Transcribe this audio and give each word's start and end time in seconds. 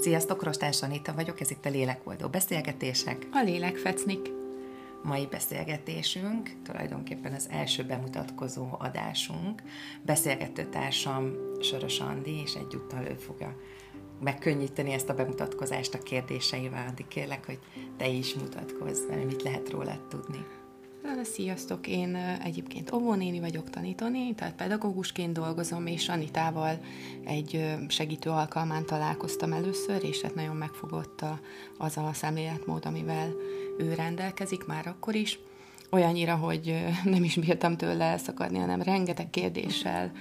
Sziasztok, 0.00 0.42
Rostás 0.42 0.82
Anita 0.82 1.14
vagyok, 1.14 1.40
ez 1.40 1.50
itt 1.50 1.64
a 1.64 1.68
Lélekoldó 1.68 2.28
Beszélgetések. 2.28 3.26
A 3.32 3.42
Lélek 3.42 3.76
Fecnik. 3.76 4.30
Mai 5.02 5.26
beszélgetésünk 5.26 6.50
tulajdonképpen 6.64 7.32
az 7.32 7.48
első 7.50 7.84
bemutatkozó 7.84 8.66
adásunk. 8.78 9.62
Beszélgető 10.02 10.68
társam 10.68 11.32
Soros 11.60 12.00
Andi, 12.00 12.40
és 12.40 12.54
egyúttal 12.54 13.04
ő 13.04 13.14
fogja 13.14 13.56
megkönnyíteni 14.20 14.92
ezt 14.92 15.08
a 15.08 15.14
bemutatkozást 15.14 15.94
a 15.94 15.98
kérdéseivel. 15.98 16.86
Andi, 16.88 17.04
kérlek, 17.08 17.46
hogy 17.46 17.58
te 17.96 18.08
is 18.08 18.34
mutatkozz, 18.34 19.00
mert 19.08 19.24
mit 19.24 19.42
lehet 19.42 19.70
rólad 19.70 20.06
tudni. 20.08 20.46
Sziasztok, 21.22 21.86
én 21.86 22.16
egyébként 22.44 22.92
óvónéni 22.92 23.40
vagyok 23.40 23.70
tanítani, 23.70 24.34
tehát 24.34 24.54
pedagógusként 24.54 25.32
dolgozom, 25.32 25.86
és 25.86 26.08
Anitával 26.08 26.78
egy 27.24 27.76
segítő 27.88 28.30
alkalmán 28.30 28.86
találkoztam 28.86 29.52
először, 29.52 30.04
és 30.04 30.20
hát 30.20 30.34
nagyon 30.34 30.56
megfogott 30.56 31.24
az 31.78 31.96
a 31.96 32.10
szemléletmód, 32.12 32.86
amivel 32.86 33.32
ő 33.78 33.94
rendelkezik 33.94 34.66
már 34.66 34.86
akkor 34.86 35.14
is 35.14 35.38
olyannyira, 35.90 36.36
hogy 36.36 36.84
nem 37.04 37.24
is 37.24 37.34
bírtam 37.36 37.76
tőle 37.76 38.04
elszakadni, 38.04 38.58
hanem 38.58 38.82
rengeteg 38.82 39.30
kérdéssel 39.30 40.12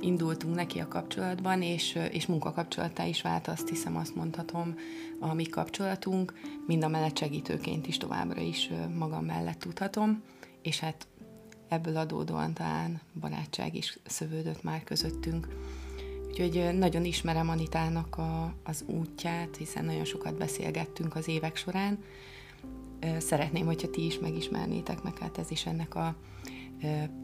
indultunk 0.00 0.54
neki 0.54 0.78
a 0.78 0.88
kapcsolatban, 0.88 1.62
és, 1.62 1.98
és 2.10 2.26
munkakapcsolattá 2.26 3.04
is 3.04 3.22
vált, 3.22 3.48
azt 3.48 3.68
hiszem, 3.68 3.96
azt 3.96 4.14
mondhatom, 4.14 4.74
a 5.20 5.34
mi 5.34 5.44
kapcsolatunk, 5.44 6.34
mind 6.66 6.84
a 6.84 6.88
mellett 6.88 7.18
segítőként 7.18 7.86
is 7.86 7.96
továbbra 7.96 8.40
is 8.40 8.70
magam 8.94 9.24
mellett 9.24 9.58
tudhatom, 9.58 10.22
és 10.62 10.80
hát 10.80 11.06
ebből 11.68 11.96
adódóan 11.96 12.54
talán 12.54 13.00
barátság 13.20 13.74
is 13.74 13.98
szövődött 14.06 14.62
már 14.62 14.84
közöttünk. 14.84 15.48
Úgyhogy 16.28 16.78
nagyon 16.78 17.04
ismerem 17.04 17.48
Anitának 17.48 18.18
a, 18.18 18.54
az 18.64 18.84
útját, 18.86 19.56
hiszen 19.56 19.84
nagyon 19.84 20.04
sokat 20.04 20.36
beszélgettünk 20.36 21.16
az 21.16 21.28
évek 21.28 21.56
során, 21.56 21.98
szeretném, 23.18 23.66
hogyha 23.66 23.90
ti 23.90 24.04
is 24.06 24.18
megismernétek 24.18 25.02
meg, 25.02 25.18
hát 25.18 25.38
ez 25.38 25.50
is 25.50 25.66
ennek 25.66 25.94
a 25.94 26.16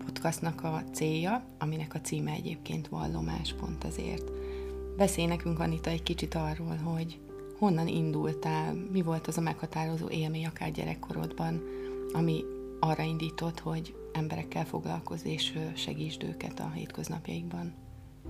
podcastnak 0.04 0.64
a 0.64 0.82
célja, 0.92 1.44
aminek 1.58 1.94
a 1.94 2.00
címe 2.00 2.30
egyébként 2.30 2.88
vallomás 2.88 3.52
pont 3.52 3.84
azért. 3.84 4.30
Beszélj 4.96 5.26
nekünk, 5.26 5.58
Anita, 5.58 5.90
egy 5.90 6.02
kicsit 6.02 6.34
arról, 6.34 6.76
hogy 6.76 7.20
honnan 7.58 7.86
indultál, 7.86 8.74
mi 8.92 9.02
volt 9.02 9.26
az 9.26 9.38
a 9.38 9.40
meghatározó 9.40 10.08
élmény 10.08 10.46
akár 10.46 10.70
gyerekkorodban, 10.70 11.62
ami 12.12 12.44
arra 12.80 13.02
indított, 13.02 13.60
hogy 13.60 13.94
emberekkel 14.12 14.64
foglalkozz 14.64 15.24
és 15.24 15.58
segítsd 15.74 16.22
őket 16.22 16.60
a 16.60 16.70
hétköznapjaikban 16.74 17.74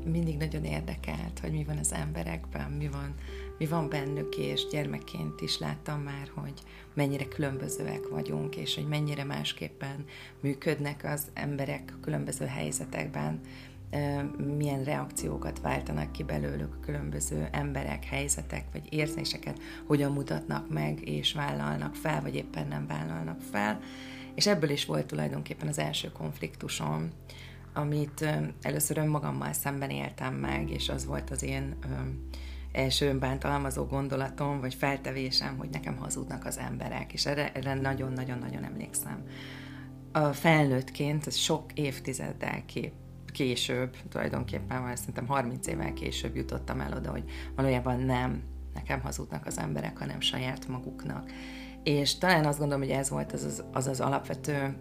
mindig 0.05 0.37
nagyon 0.37 0.65
érdekelt, 0.65 1.39
hogy 1.41 1.53
mi 1.53 1.65
van 1.65 1.77
az 1.77 1.93
emberekben, 1.93 2.71
mi 2.71 2.89
van, 2.89 3.15
mi 3.59 3.67
van 3.67 3.89
bennük, 3.89 4.37
és 4.37 4.67
gyermekként 4.71 5.41
is 5.41 5.59
láttam 5.59 6.01
már, 6.01 6.31
hogy 6.35 6.63
mennyire 6.95 7.25
különbözőek 7.29 8.09
vagyunk, 8.09 8.57
és 8.57 8.75
hogy 8.75 8.89
mennyire 8.89 9.25
másképpen 9.25 10.05
működnek 10.41 11.05
az 11.05 11.27
emberek 11.35 11.95
különböző 12.01 12.47
helyzetekben, 12.47 13.41
milyen 14.57 14.85
reakciókat 14.85 15.61
váltanak 15.61 16.13
ki 16.13 16.23
belőlük 16.23 16.75
a 16.75 16.85
különböző 16.85 17.49
emberek, 17.53 18.05
helyzetek, 18.05 18.65
vagy 18.73 18.93
érzéseket, 18.93 19.59
hogyan 19.87 20.13
mutatnak 20.13 20.73
meg, 20.73 21.09
és 21.09 21.33
vállalnak 21.33 21.95
fel, 21.95 22.23
vagy 22.23 22.35
éppen 22.35 22.69
nem 22.69 22.87
vállalnak 22.87 23.41
fel. 23.51 23.81
És 24.35 24.47
ebből 24.47 24.71
is 24.71 24.85
volt 24.85 25.07
tulajdonképpen 25.07 25.69
az 25.69 25.79
első 25.79 26.13
konfliktusom, 26.13 27.11
amit 27.73 28.27
először 28.63 28.99
önmagammal 28.99 29.53
szemben 29.53 29.91
éltem 29.91 30.35
meg, 30.35 30.71
és 30.71 30.89
az 30.89 31.07
volt 31.07 31.31
az 31.31 31.43
én 31.43 31.77
első 32.73 33.09
önbántalmazó 33.09 33.85
gondolatom, 33.85 34.61
vagy 34.61 34.75
feltevésem, 34.75 35.57
hogy 35.59 35.69
nekem 35.71 35.97
hazudnak 35.97 36.45
az 36.45 36.59
emberek, 36.59 37.13
és 37.13 37.27
erre, 37.27 37.75
nagyon-nagyon-nagyon 37.75 38.65
emlékszem. 38.65 39.23
A 40.13 40.33
felnőttként, 40.33 41.27
ez 41.27 41.37
sok 41.37 41.73
évtizeddel 41.75 42.65
kép, 42.67 42.93
később, 43.33 43.97
tulajdonképpen 44.09 44.83
már 44.83 44.99
szerintem 44.99 45.27
30 45.27 45.67
évvel 45.67 45.93
később 45.93 46.37
jutottam 46.37 46.81
el 46.81 46.97
oda, 46.97 47.11
hogy 47.11 47.25
valójában 47.57 48.01
nem 48.01 48.43
nekem 48.75 49.01
hazudnak 49.01 49.47
az 49.47 49.59
emberek, 49.59 49.99
hanem 49.99 50.21
saját 50.21 50.69
maguknak. 50.69 51.31
És 51.83 52.19
talán 52.19 52.45
azt 52.45 52.59
gondolom, 52.59 52.83
hogy 52.83 52.93
ez 52.93 53.11
volt 53.11 53.33
az 53.33 53.45
az, 53.45 53.65
az, 53.73 53.87
az 53.87 54.01
alapvető 54.01 54.77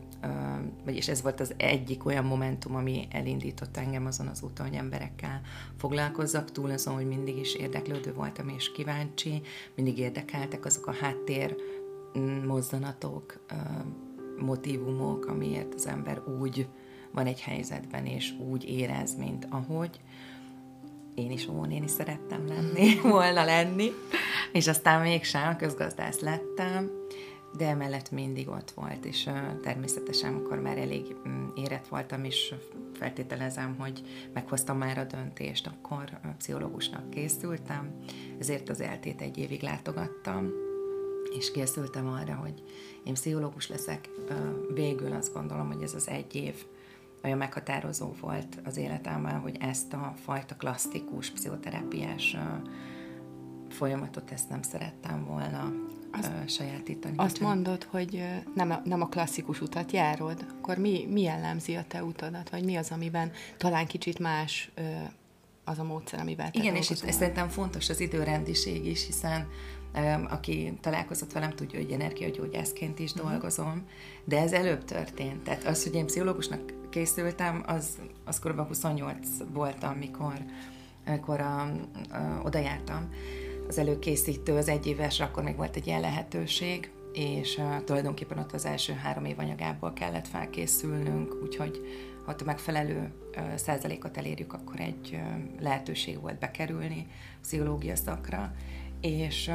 vagyis 0.86 1.08
ez 1.08 1.22
volt 1.22 1.40
az 1.40 1.54
egyik 1.58 2.06
olyan 2.06 2.26
momentum, 2.26 2.76
ami 2.76 3.08
elindított 3.12 3.78
engem 3.78 4.06
azon 4.06 4.28
az 4.28 4.42
úton, 4.44 4.68
hogy 4.68 4.76
emberekkel 4.76 5.42
foglalkozzak, 5.78 6.52
túl 6.52 6.72
azon, 6.72 6.94
hogy 6.94 7.08
mindig 7.08 7.38
is 7.38 7.56
érdeklődő 7.56 8.14
voltam 8.14 8.50
és 8.50 8.72
kíváncsi, 8.72 9.42
mindig 9.76 9.98
érdekeltek 9.98 10.66
azok 10.66 10.88
a 10.88 10.94
háttér 10.94 11.56
mm, 12.18 12.46
mozzanatok, 12.46 13.46
motivumok, 14.40 15.26
amiért 15.26 15.74
az 15.74 15.88
ember 15.88 16.22
úgy 16.42 16.68
van 17.12 17.26
egy 17.26 17.42
helyzetben, 17.42 18.06
és 18.06 18.34
úgy 18.50 18.70
érez, 18.70 19.18
mint 19.18 19.48
ahogy. 19.50 20.00
Én 21.16 21.32
is 21.32 21.48
óvónéni 21.48 21.88
szerettem 21.88 22.48
lenni, 22.48 23.00
volna 23.02 23.46
lenni, 23.46 23.92
és 24.52 24.68
aztán 24.68 25.02
mégsem 25.02 25.58
közgazdász 25.58 26.20
lettem, 26.20 26.92
de 27.58 27.68
emellett 27.68 28.12
mindig 28.12 28.50
ott 28.50 28.72
volt, 28.72 29.06
és 29.06 29.30
természetesen, 29.62 30.34
amikor 30.34 30.60
már 30.60 30.78
elég 30.78 31.16
mm, 31.28 31.48
érett 31.56 31.88
voltam, 31.88 32.24
és 32.24 32.54
feltételezem, 32.94 33.76
hogy 33.80 34.02
meghoztam 34.34 34.78
már 34.78 34.98
a 34.98 35.04
döntést, 35.04 35.68
akkor 35.68 36.20
pszichológusnak 36.38 37.10
készültem, 37.10 37.96
ezért 38.40 38.70
az 38.70 38.82
eltét 38.82 39.22
egy 39.22 39.38
évig 39.38 39.62
látogattam, 39.62 40.52
és 41.38 41.52
készültem 41.52 42.08
arra, 42.08 42.34
hogy 42.34 42.64
én 43.04 43.14
pszichológus 43.14 43.68
leszek. 43.68 44.10
Végül 44.74 45.14
azt 45.14 45.34
gondolom, 45.34 45.68
hogy 45.68 45.82
ez 45.82 45.94
az 45.94 46.08
egy 46.08 46.36
év 46.36 46.66
olyan 47.24 47.38
meghatározó 47.38 48.14
volt 48.22 48.60
az 48.64 48.78
életemben, 48.78 49.40
hogy 49.40 49.58
ezt 49.60 49.94
a 49.94 50.14
fajta 50.24 50.56
klasszikus 50.56 51.30
pszichoterápiás 51.30 52.38
folyamatot 53.82 54.32
ezt 54.32 54.50
nem 54.50 54.62
szerettem 54.62 55.26
volna 55.26 55.74
azt, 56.12 56.50
sajátítani. 56.50 57.14
Azt 57.18 57.32
bocsánat. 57.32 57.54
mondod, 57.54 57.84
hogy 57.84 58.24
nem 58.56 58.72
a, 58.72 58.82
nem 58.84 59.02
a 59.02 59.08
klasszikus 59.08 59.62
utat 59.62 59.92
járod, 59.92 60.46
akkor 60.58 60.78
mi, 60.78 61.08
mi 61.10 61.22
jellemzi 61.22 61.76
a 61.76 61.84
te 61.88 62.04
utadat, 62.04 62.50
vagy 62.50 62.64
mi 62.64 62.76
az, 62.76 62.92
amiben 62.92 63.32
talán 63.58 63.88
kicsit 63.88 64.20
más 64.20 64.72
az 65.64 65.80
a 65.80 65.84
módszer, 65.84 66.20
amivel 66.20 66.52
te 66.52 66.60
Igen, 66.60 66.76
és 66.76 66.90
itt 66.90 67.12
szerintem 67.12 67.48
fontos 67.48 67.90
az 67.90 68.00
időrendiség 68.00 68.86
is, 68.86 69.06
hiszen 69.06 69.48
aki 70.30 70.78
találkozott 70.82 71.32
velem, 71.32 71.52
tudja, 71.52 71.80
hogy 71.80 71.92
energiagyógyászként 71.92 73.00
is 73.00 73.12
uh-huh. 73.12 73.30
dolgozom, 73.30 73.88
de 74.24 74.40
ez 74.40 74.52
előbb 74.52 74.84
történt. 74.84 75.44
Tehát 75.44 75.64
az, 75.64 75.84
hogy 75.84 75.96
én 75.96 76.06
pszichológusnak 76.06 76.74
készültem, 76.90 77.64
az, 77.66 77.98
az 78.26 78.40
kb. 78.40 78.68
28 78.68 79.28
voltam, 79.54 79.98
mikor, 79.98 80.34
amikor 81.06 81.40
a, 81.40 81.62
a, 81.62 82.42
oda 82.44 82.60
jártam 82.60 83.10
az 83.72 83.78
előkészítő, 83.78 84.56
az 84.56 84.68
egyéves, 84.68 85.20
akkor 85.20 85.44
még 85.44 85.56
volt 85.56 85.76
egy 85.76 85.88
ilyen 85.88 86.02
lehetőség, 86.02 86.92
és 87.14 87.58
uh, 87.58 87.84
tulajdonképpen 87.84 88.38
ott 88.38 88.52
az 88.52 88.66
első 88.66 88.94
három 88.94 89.26
év 89.26 89.40
anyagából 89.40 89.94
kellett 89.94 90.28
felkészülnünk, 90.28 91.36
úgyhogy 91.44 91.82
ha 92.26 92.36
a 92.40 92.44
megfelelő 92.46 93.12
uh, 93.38 93.56
százalékot 93.56 94.18
elérjük, 94.18 94.54
akkor 94.54 94.80
egy 94.80 95.10
uh, 95.14 95.62
lehetőség 95.62 96.22
volt 96.22 96.40
bekerülni 96.40 97.08
pszichológia 97.42 97.96
szakra, 97.96 98.54
és 99.02 99.52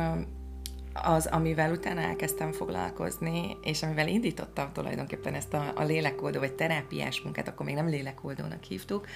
az, 1.03 1.27
amivel 1.27 1.73
utána 1.73 2.01
elkezdtem 2.01 2.53
foglalkozni, 2.53 3.57
és 3.63 3.83
amivel 3.83 4.09
indítottam 4.09 4.73
tulajdonképpen 4.73 5.35
ezt 5.35 5.55
a, 5.55 5.73
a 5.75 5.83
lélekoldó, 5.83 6.39
vagy 6.39 6.55
terápiás 6.55 7.21
munkát, 7.21 7.49
akkor 7.49 7.67
még 7.67 7.75
nem 7.75 7.89
lélekoldónak 7.89 8.63
hívtuk, 8.63 9.07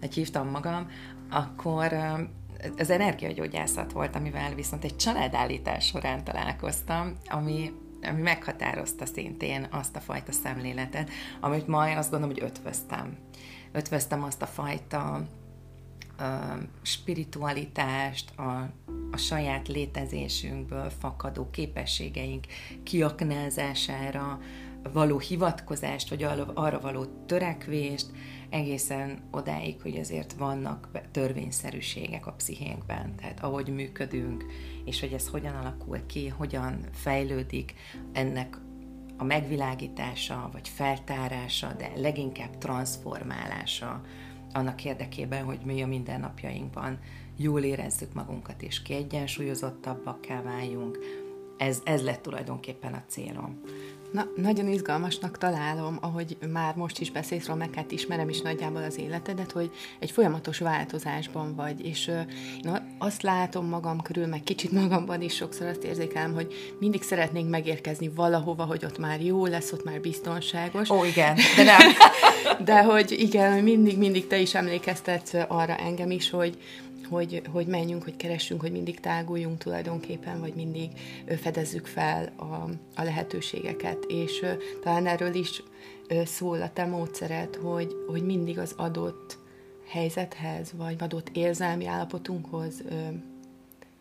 vagy 0.00 0.14
hívtam 0.14 0.48
magam, 0.48 0.90
akkor 1.30 1.92
az 2.76 2.90
energiagyógyászat 2.90 3.92
volt, 3.92 4.16
amivel 4.16 4.54
viszont 4.54 4.84
egy 4.84 4.96
családállítás 4.96 5.86
során 5.86 6.24
találkoztam, 6.24 7.16
ami, 7.26 7.72
ami 8.02 8.20
meghatározta 8.20 9.06
szintén 9.06 9.66
azt 9.70 9.96
a 9.96 10.00
fajta 10.00 10.32
szemléletet, 10.32 11.10
amit 11.40 11.66
majd 11.66 11.96
azt 11.96 12.10
gondolom, 12.10 12.34
hogy 12.34 12.44
ötvöztem. 12.44 13.16
Ötvöztem 13.72 14.22
azt 14.22 14.42
a 14.42 14.46
fajta 14.46 15.26
spiritualitást, 16.82 18.38
a, 18.38 18.70
a 19.10 19.16
saját 19.16 19.68
létezésünkből 19.68 20.90
fakadó 20.98 21.50
képességeink 21.50 22.46
kiaknázására 22.82 24.40
való 24.92 25.18
hivatkozást, 25.18 26.08
vagy 26.08 26.22
arra 26.54 26.80
való 26.80 27.04
törekvést, 27.26 28.06
egészen 28.50 29.18
odáig, 29.30 29.80
hogy 29.82 29.96
azért 29.96 30.32
vannak 30.32 30.88
törvényszerűségek 31.10 32.26
a 32.26 32.32
pszichénkben, 32.32 33.14
tehát 33.16 33.42
ahogy 33.42 33.68
működünk, 33.68 34.44
és 34.84 35.00
hogy 35.00 35.12
ez 35.12 35.28
hogyan 35.28 35.54
alakul 35.54 36.06
ki, 36.06 36.28
hogyan 36.28 36.78
fejlődik 36.92 37.74
ennek 38.12 38.58
a 39.16 39.24
megvilágítása, 39.24 40.48
vagy 40.52 40.68
feltárása, 40.68 41.72
de 41.78 41.92
leginkább 41.96 42.58
transformálása 42.58 44.02
annak 44.52 44.84
érdekében, 44.84 45.44
hogy 45.44 45.58
mi 45.64 45.82
a 45.82 45.86
mindennapjainkban 45.86 46.98
jól 47.36 47.62
érezzük 47.62 48.12
magunkat, 48.14 48.62
és 48.62 48.82
kiegyensúlyozottabbakká 48.82 50.42
váljunk. 50.42 50.98
Ez, 51.56 51.78
ez 51.84 52.02
lett 52.02 52.22
tulajdonképpen 52.22 52.92
a 52.94 53.02
célom. 53.08 53.60
Na, 54.12 54.26
nagyon 54.36 54.68
izgalmasnak 54.68 55.38
találom, 55.38 55.98
ahogy 56.00 56.36
már 56.52 56.74
most 56.74 56.98
is 56.98 57.10
beszélsz 57.10 57.46
róla, 57.46 57.58
meg 57.58 57.74
hát 57.74 57.90
ismerem 57.92 58.28
is 58.28 58.40
nagyjából 58.40 58.82
az 58.82 58.98
életedet, 58.98 59.52
hogy 59.52 59.70
egy 59.98 60.10
folyamatos 60.10 60.58
változásban 60.58 61.54
vagy, 61.54 61.84
és 61.84 62.10
na, 62.62 62.82
azt 62.98 63.22
látom 63.22 63.66
magam 63.66 64.00
körül, 64.00 64.26
meg 64.26 64.42
kicsit 64.42 64.72
magamban 64.72 65.22
is 65.22 65.34
sokszor 65.34 65.66
azt 65.66 65.84
érzékelem, 65.84 66.34
hogy 66.34 66.74
mindig 66.78 67.02
szeretnénk 67.02 67.50
megérkezni 67.50 68.08
valahova, 68.08 68.64
hogy 68.64 68.84
ott 68.84 68.98
már 68.98 69.20
jó 69.22 69.46
lesz, 69.46 69.72
ott 69.72 69.84
már 69.84 70.00
biztonságos. 70.00 70.90
Ó, 70.90 71.04
igen, 71.04 71.36
de 71.56 71.62
nem. 71.78 71.80
De 72.64 72.82
hogy 72.82 73.10
igen, 73.10 73.62
mindig, 73.62 73.98
mindig 73.98 74.26
te 74.26 74.38
is 74.38 74.54
emlékeztetsz 74.54 75.34
arra 75.48 75.76
engem 75.76 76.10
is, 76.10 76.30
hogy, 76.30 76.58
hogy, 77.08 77.42
hogy 77.52 77.66
menjünk, 77.66 78.02
hogy 78.02 78.16
keressünk, 78.16 78.60
hogy 78.60 78.72
mindig 78.72 79.00
táguljunk 79.00 79.58
tulajdonképpen, 79.58 80.40
vagy 80.40 80.54
mindig 80.54 80.90
fedezzük 81.40 81.86
fel 81.86 82.32
a, 82.36 82.70
a 83.00 83.02
lehetőségeket. 83.02 84.04
És 84.08 84.44
talán 84.82 85.06
erről 85.06 85.34
is 85.34 85.62
szól 86.24 86.62
a 86.62 86.72
te 86.72 86.84
módszeret, 86.84 87.56
hogy, 87.56 87.96
hogy 88.06 88.22
mindig 88.22 88.58
az 88.58 88.74
adott 88.76 89.38
helyzethez, 89.88 90.72
vagy 90.76 90.96
adott 90.98 91.28
érzelmi 91.32 91.86
állapotunkhoz 91.86 92.82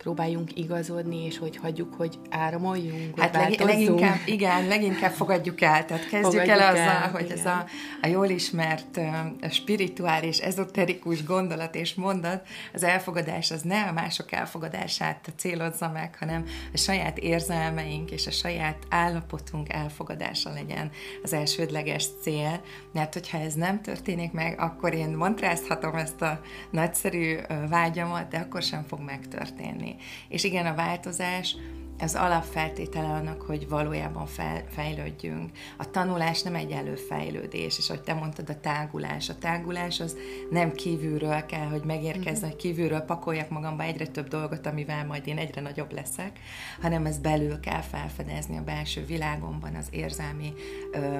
próbáljunk 0.03 0.57
igazodni, 0.57 1.25
és 1.25 1.37
hogy 1.37 1.57
hagyjuk, 1.57 1.93
hogy 1.93 2.19
áramoljunk, 2.29 3.19
hát 3.19 3.33
leg, 3.33 3.59
leginkább, 3.59 4.17
igen, 4.25 4.67
leginkább 4.67 5.11
fogadjuk 5.11 5.61
el. 5.61 5.85
Tehát 5.85 6.09
kezdjük 6.09 6.41
fogadjuk 6.41 6.47
el 6.47 6.69
azzal, 6.69 7.03
el, 7.03 7.09
hogy 7.11 7.25
igen. 7.25 7.37
ez 7.37 7.45
a, 7.45 7.65
a 8.01 8.07
jól 8.07 8.27
ismert 8.27 8.97
a 9.41 9.49
spirituális, 9.49 10.37
ezoterikus 10.37 11.23
gondolat 11.23 11.75
és 11.75 11.93
mondat, 11.93 12.47
az 12.73 12.83
elfogadás 12.83 13.51
az 13.51 13.61
ne 13.61 13.83
a 13.83 13.91
mások 13.91 14.31
elfogadását 14.31 15.33
célozza 15.37 15.89
meg, 15.89 16.15
hanem 16.19 16.45
a 16.73 16.77
saját 16.77 17.17
érzelmeink 17.17 18.11
és 18.11 18.27
a 18.27 18.31
saját 18.31 18.77
állapotunk 18.89 19.73
elfogadása 19.73 20.53
legyen 20.53 20.91
az 21.23 21.33
elsődleges 21.33 22.05
cél, 22.21 22.61
mert 22.93 23.13
hogyha 23.13 23.37
ez 23.37 23.53
nem 23.53 23.81
történik 23.81 24.31
meg, 24.31 24.59
akkor 24.59 24.93
én 24.93 25.09
montrázhatom 25.09 25.95
ezt 25.95 26.21
a 26.21 26.39
nagyszerű 26.71 27.35
vágyamat, 27.69 28.27
de 28.27 28.37
akkor 28.37 28.61
sem 28.61 28.83
fog 28.87 28.99
megtörténni 28.99 29.88
tenni. 29.89 29.95
És 30.27 30.43
igen, 30.43 30.65
a 30.65 30.75
változás 30.75 31.55
az 32.01 32.15
alapfeltétele 32.15 33.07
annak, 33.07 33.41
hogy 33.41 33.69
valójában 33.69 34.25
fel, 34.25 34.63
fejlődjünk. 34.69 35.51
A 35.77 35.89
tanulás 35.89 36.41
nem 36.41 36.55
egy 36.55 36.71
előfejlődés, 36.71 37.77
és 37.77 37.89
ahogy 37.89 38.01
te 38.01 38.13
mondtad, 38.13 38.49
a 38.49 38.59
tágulás. 38.59 39.29
A 39.29 39.37
tágulás 39.37 39.99
az 39.99 40.17
nem 40.49 40.71
kívülről 40.71 41.45
kell, 41.45 41.67
hogy 41.67 41.83
megérkezzen, 41.83 42.33
mm-hmm. 42.33 42.49
hogy 42.49 42.55
kívülről 42.55 42.99
pakoljak 42.99 43.49
magamba 43.49 43.83
egyre 43.83 44.07
több 44.07 44.27
dolgot, 44.27 44.65
amivel 44.65 45.05
majd 45.05 45.27
én 45.27 45.37
egyre 45.37 45.61
nagyobb 45.61 45.93
leszek, 45.93 46.39
hanem 46.81 47.05
ez 47.05 47.17
belül 47.17 47.59
kell 47.59 47.81
felfedezni 47.81 48.57
a 48.57 48.63
belső 48.63 49.05
világomban, 49.05 49.75
az 49.75 49.87
érzelmi 49.91 50.53
ö, 50.91 51.19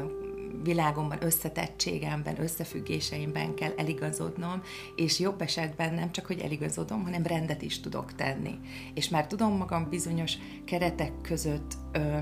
világomban, 0.63 1.23
összetettségemben, 1.23 2.41
összefüggéseimben 2.41 3.53
kell 3.53 3.71
eligazodnom, 3.77 4.61
és 4.95 5.19
jobb 5.19 5.41
esetben 5.41 5.93
nem 5.93 6.11
csak, 6.11 6.25
hogy 6.25 6.39
eligazodom, 6.39 7.03
hanem 7.03 7.23
rendet 7.23 7.61
is 7.61 7.79
tudok 7.79 8.15
tenni. 8.15 8.59
És 8.93 9.09
már 9.09 9.27
tudom 9.27 9.57
magam 9.57 9.89
bizonyos 9.89 10.33
keretek 10.65 11.11
között 11.21 11.73
ö, 11.91 12.17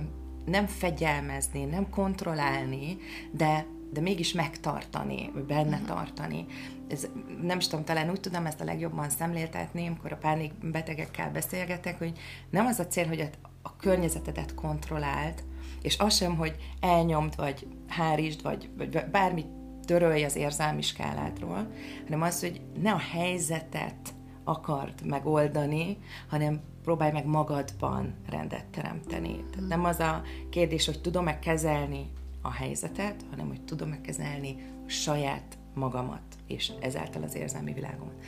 nem 0.46 0.68
fegyelmezni, 0.68 1.64
nem 1.64 1.90
kontrollálni, 1.90 2.98
de 3.32 3.66
de 3.92 4.02
mégis 4.02 4.34
megtartani, 4.34 5.30
vagy 5.34 5.44
benne 5.44 5.76
uh-huh. 5.76 5.88
tartani. 5.88 6.46
Ez, 6.88 7.08
nem 7.42 7.58
is 7.58 7.68
tudom, 7.68 7.86
talán 7.86 8.10
úgy 8.10 8.20
tudom 8.20 8.46
ezt 8.46 8.62
a 8.62 8.64
legjobban 8.64 9.10
szemléltetni, 9.10 9.88
amikor 9.88 10.12
a 10.12 10.18
pánik 10.18 10.54
betegekkel 10.72 11.32
beszélgetek, 11.32 11.98
hogy 11.98 12.20
nem 12.50 12.66
az 12.66 12.80
a 12.80 12.88
cél, 12.88 13.08
hogy 13.08 13.20
a, 13.20 13.28
a 13.62 13.76
környezetedet 13.76 14.54
kontrollált, 14.54 15.44
és 15.82 15.98
az 15.98 16.16
sem, 16.16 16.36
hogy 16.36 16.56
elnyomd, 16.80 17.36
vagy 17.36 17.68
hárítsd, 17.88 18.42
vagy, 18.42 18.70
vagy 18.78 19.06
bármit 19.12 19.48
törölj 19.86 20.24
az 20.24 20.36
érzelmi 20.36 20.82
skáládról, 20.82 21.72
hanem 22.04 22.22
az, 22.22 22.40
hogy 22.40 22.62
ne 22.82 22.92
a 22.92 23.02
helyzetet 23.12 24.16
akard 24.44 25.06
megoldani, 25.06 25.98
hanem 26.30 26.62
próbálj 26.84 27.12
meg 27.12 27.26
magadban 27.26 28.16
rendet 28.30 28.66
teremteni. 28.66 29.44
Tehát 29.52 29.70
nem 29.70 29.86
az 29.86 30.00
a 30.00 30.22
kérdés, 30.50 30.86
hogy 30.86 31.02
tudom-e 31.02 31.40
kezelni 31.40 32.12
a 32.42 32.52
helyzetet, 32.52 33.26
hanem 33.30 33.48
hogy 33.48 33.62
tudom-e 33.62 34.02
kezelni 34.02 34.56
a 34.86 34.90
saját 34.90 35.58
magamat, 35.74 36.22
és 36.48 36.72
ezáltal 36.80 37.24
az 37.24 37.36
érzelmi 37.36 37.74
világomat. 37.74 38.24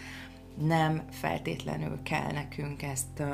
Nem 0.57 1.03
feltétlenül 1.09 2.01
kell 2.03 2.31
nekünk 2.31 2.81
ezt 2.81 3.19
uh, 3.19 3.27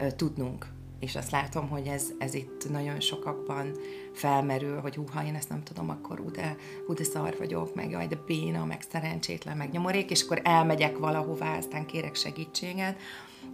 uh, 0.00 0.10
tudnunk 0.10 0.72
és 1.00 1.16
azt 1.16 1.30
látom, 1.30 1.68
hogy 1.68 1.86
ez, 1.86 2.12
ez 2.18 2.34
itt 2.34 2.70
nagyon 2.70 3.00
sokakban 3.00 3.72
felmerül, 4.12 4.80
hogy 4.80 4.96
húha, 4.96 5.24
én 5.24 5.34
ezt 5.34 5.48
nem 5.48 5.62
tudom, 5.62 5.90
akkor 5.90 6.20
ú, 6.20 6.30
de, 6.30 6.56
de 6.88 7.04
szar 7.04 7.34
vagyok, 7.38 7.74
meg 7.74 7.90
jaj, 7.90 8.06
de 8.06 8.18
béna, 8.26 8.64
meg 8.64 8.82
szerencsétlen, 8.90 9.56
meg 9.56 9.70
nyomorék, 9.70 10.10
és 10.10 10.22
akkor 10.22 10.40
elmegyek 10.44 10.98
valahová, 10.98 11.56
aztán 11.56 11.86
kérek 11.86 12.14
segítséget. 12.14 13.00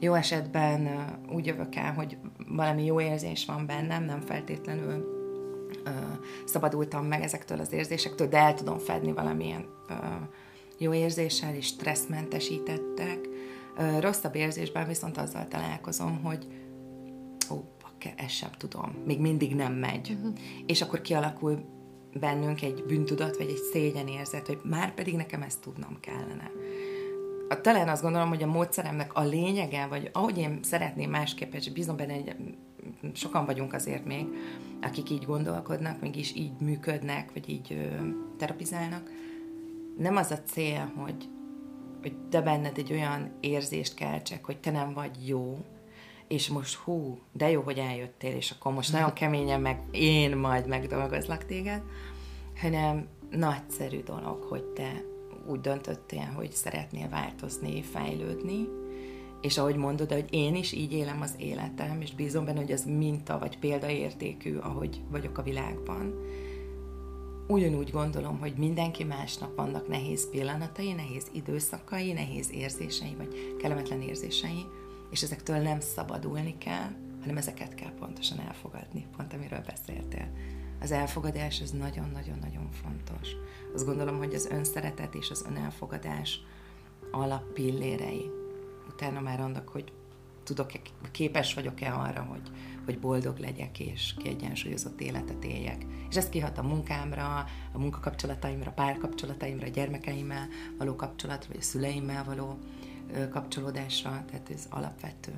Jó 0.01 0.15
esetben 0.15 1.05
úgy 1.33 1.47
jövök 1.47 1.77
el, 1.77 1.93
hogy 1.93 2.17
valami 2.49 2.85
jó 2.85 3.01
érzés 3.01 3.45
van 3.45 3.67
bennem, 3.67 4.05
nem 4.05 4.21
feltétlenül 4.21 5.21
uh, 5.85 5.93
szabadultam 6.45 7.07
meg 7.07 7.23
ezektől 7.23 7.61
az 7.61 7.73
érzésektől, 7.73 8.29
de 8.29 8.39
el 8.39 8.55
tudom 8.55 8.79
fedni 8.79 9.13
valamilyen 9.13 9.67
uh, 9.89 9.97
jó 10.79 10.93
érzéssel, 10.93 11.55
és 11.55 11.67
stresszmentesítettek. 11.67 13.19
Uh, 13.79 14.01
rosszabb 14.01 14.35
érzésben 14.35 14.87
viszont 14.87 15.19
azzal 15.19 15.49
találkozom, 15.49 16.23
hogy 16.23 16.47
ó, 17.51 17.65
bakker, 17.83 18.15
ezt 18.17 18.35
sem 18.35 18.51
tudom, 18.57 18.95
még 19.05 19.21
mindig 19.21 19.55
nem 19.55 19.73
megy. 19.73 20.11
Uh-huh. 20.11 20.33
És 20.67 20.83
akkor 20.83 21.01
kialakul 21.01 21.65
bennünk 22.21 22.63
egy 22.63 22.85
bűntudat, 22.87 23.37
vagy 23.37 23.49
egy 23.49 23.63
szégyenérzet, 23.73 24.47
hogy 24.47 24.61
már 24.65 24.95
pedig 24.95 25.15
nekem 25.15 25.43
ezt 25.43 25.61
tudnom 25.61 26.01
kellene. 26.01 26.51
A, 27.49 27.61
talán 27.61 27.89
azt 27.89 28.03
gondolom, 28.03 28.29
hogy 28.29 28.43
a 28.43 28.47
módszeremnek 28.47 29.15
a 29.15 29.23
lényege, 29.23 29.87
vagy 29.87 30.11
ahogy 30.13 30.39
én 30.39 30.59
szeretném 30.63 31.11
másképp, 31.11 31.55
és 31.55 31.71
bízom 31.71 31.97
benne, 31.97 32.15
hogy 32.15 32.35
sokan 33.13 33.45
vagyunk 33.45 33.73
azért 33.73 34.05
még, 34.05 34.27
akik 34.83 35.11
így 35.11 35.25
gondolkodnak, 35.25 36.01
mégis 36.01 36.35
így 36.35 36.53
működnek, 36.61 37.33
vagy 37.33 37.49
így 37.49 37.73
ö, 37.73 38.07
terapizálnak, 38.37 39.11
nem 39.99 40.17
az 40.17 40.31
a 40.31 40.43
cél, 40.43 40.93
hogy, 40.97 41.29
hogy 42.01 42.17
te 42.31 42.41
benned 42.41 42.79
egy 42.79 42.93
olyan 42.93 43.31
érzést 43.41 43.95
keltsek, 43.95 44.45
hogy 44.45 44.59
te 44.59 44.71
nem 44.71 44.93
vagy 44.93 45.29
jó, 45.29 45.59
és 46.29 46.49
most 46.49 46.75
hú, 46.75 47.19
de 47.33 47.51
jó, 47.51 47.61
hogy 47.61 47.79
eljöttél, 47.79 48.37
és 48.37 48.51
akkor 48.51 48.73
most 48.73 48.93
nagyon 48.93 49.13
keményen 49.13 49.61
meg 49.61 49.81
én 49.91 50.37
majd 50.37 50.67
megdolgozlak 50.67 51.45
téged, 51.45 51.83
hanem 52.61 53.09
nagyszerű 53.31 54.03
dolog, 54.03 54.43
hogy 54.43 54.65
te 54.65 55.05
úgy 55.47 55.61
döntöttél, 55.61 56.33
hogy 56.37 56.53
szeretnél 56.53 57.09
változni, 57.09 57.83
fejlődni, 57.83 58.69
és 59.41 59.59
ahogy 59.59 59.77
mondod, 59.77 60.13
hogy 60.13 60.27
én 60.31 60.55
is 60.55 60.73
így 60.73 60.93
élem 60.93 61.21
az 61.21 61.35
életem, 61.39 62.01
és 62.01 62.15
bízom 62.15 62.45
benne, 62.45 62.61
hogy 62.61 62.73
az 62.73 62.85
minta 62.85 63.39
vagy 63.39 63.59
példaértékű, 63.59 64.57
ahogy 64.57 65.01
vagyok 65.11 65.39
a 65.39 65.43
világban. 65.43 66.15
Ugyanúgy 67.49 67.91
gondolom, 67.91 68.39
hogy 68.39 68.53
mindenki 68.57 69.05
másnak 69.05 69.57
vannak 69.57 69.89
nehéz 69.89 70.31
pillanatai, 70.31 70.93
nehéz 70.93 71.27
időszakai, 71.33 72.13
nehéz 72.13 72.53
érzései, 72.53 73.15
vagy 73.17 73.57
kellemetlen 73.59 74.01
érzései, 74.01 74.67
és 75.13 75.23
ezektől 75.23 75.59
nem 75.59 75.81
szabadulni 75.81 76.59
kell, 76.59 76.91
hanem 77.21 77.37
ezeket 77.37 77.75
kell 77.75 77.93
pontosan 77.99 78.41
elfogadni, 78.41 79.07
pont 79.17 79.33
amiről 79.33 79.63
beszéltél. 79.67 80.29
Az 80.81 80.91
elfogadás 80.91 81.61
az 81.61 81.71
nagyon-nagyon-nagyon 81.71 82.71
fontos. 82.71 83.29
Azt 83.75 83.85
gondolom, 83.85 84.19
hogy 84.19 84.35
az 84.35 84.47
önszeretet 84.47 85.15
és 85.15 85.31
az 85.31 85.45
önelfogadás 85.49 86.41
alappillérei. 87.11 88.31
Utána 88.89 89.21
már 89.21 89.41
annak, 89.41 89.69
hogy 89.69 89.93
tudok-e, 90.45 90.81
képes 91.11 91.55
vagyok-e 91.55 91.93
arra, 91.93 92.23
hogy, 92.23 92.51
hogy 92.85 92.99
boldog 92.99 93.39
legyek 93.39 93.81
és 93.81 94.15
kiegyensúlyozott 94.19 95.01
életet 95.01 95.45
éljek. 95.45 95.87
És 96.11 96.17
ez 96.17 96.29
kihat 96.29 96.59
a 96.59 96.63
munkámra, 96.63 97.47
a 97.73 97.79
munkakapcsolataimra, 97.79 98.71
párkapcsolataimra, 98.71 99.67
a 99.67 99.71
gyermekeimmel 99.71 100.49
való 100.79 100.97
kapcsolatra, 100.97 101.49
vagy 101.49 101.61
a 101.61 101.65
szüleimmel 101.65 102.25
való 102.25 102.59
kapcsolódásra, 103.31 104.25
tehát 104.31 104.51
ez 104.51 104.67
alapvető. 104.71 105.33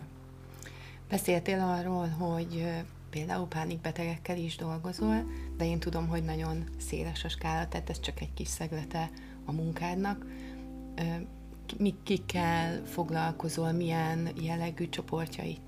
Beszéltél 1.09 1.61
arról, 1.61 2.09
hogy 2.09 2.67
például 3.11 3.47
pánikbetegekkel 3.47 4.37
is 4.37 4.57
dolgozol, 4.57 5.25
de 5.57 5.65
én 5.65 5.79
tudom, 5.79 6.09
hogy 6.09 6.25
nagyon 6.25 6.65
széles 6.79 7.25
a 7.25 7.29
skála, 7.29 7.69
tehát 7.69 7.91
ez 7.91 8.01
csak 8.01 8.21
egy 8.21 8.35
kis 8.35 8.49
szeglete 8.49 9.11
a 9.45 9.53
munkádnak. 9.53 10.27
Mi, 11.79 11.95
kikkel 12.03 12.83
foglalkozol, 12.87 13.73
milyen 13.73 14.29
jellegű 14.43 14.89
csoportjait, 14.89 15.61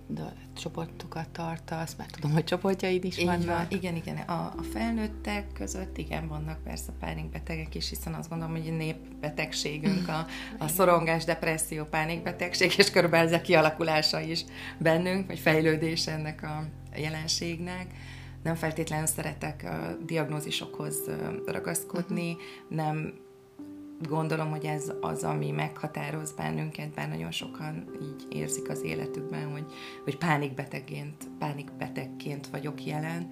csoportokat 0.56 1.28
tartasz, 1.28 1.94
mert 1.94 2.12
tudom, 2.12 2.32
hogy 2.32 2.44
csoportjaid 2.44 3.04
is 3.04 3.18
Így 3.18 3.24
vannak. 3.24 3.46
Van, 3.46 3.66
igen, 3.68 3.96
igen. 3.96 4.16
A, 4.16 4.54
a 4.56 4.62
felnőttek 4.72 5.52
között 5.52 5.98
igen, 5.98 6.28
vannak 6.28 6.62
persze 6.62 6.92
pánikbetegek 7.00 7.74
is, 7.74 7.88
hiszen 7.88 8.14
azt 8.14 8.28
gondolom, 8.28 8.54
hogy 8.54 8.76
népbetegségünk 8.76 10.08
a, 10.08 10.26
a 10.58 10.68
szorongás, 10.68 11.24
depresszió, 11.24 11.84
pánikbetegség, 11.84 12.74
és 12.76 12.90
körülbelül 12.90 13.26
ezek 13.26 13.42
kialakulása 13.42 14.20
is 14.20 14.44
bennünk, 14.78 15.26
vagy 15.26 15.38
fejlődés 15.38 16.06
ennek 16.06 16.42
a 16.42 16.64
jelenségnek 16.96 17.86
nem 18.46 18.54
feltétlenül 18.54 19.06
szeretek 19.06 19.64
a 19.64 19.96
diagnózisokhoz 20.04 20.96
ragaszkodni, 21.46 22.32
uh-huh. 22.32 22.76
nem 22.76 23.14
gondolom, 24.00 24.50
hogy 24.50 24.64
ez 24.64 24.92
az, 25.00 25.24
ami 25.24 25.50
meghatároz 25.50 26.32
bennünket, 26.32 26.90
bár 26.90 27.08
nagyon 27.08 27.30
sokan 27.30 27.84
így 28.02 28.36
érzik 28.36 28.68
az 28.68 28.82
életükben, 28.82 29.52
hogy, 29.52 29.64
hogy 30.04 30.18
pánikbetegként, 30.18 31.24
pánikbetegként 31.38 32.46
vagyok 32.46 32.84
jelen. 32.84 33.30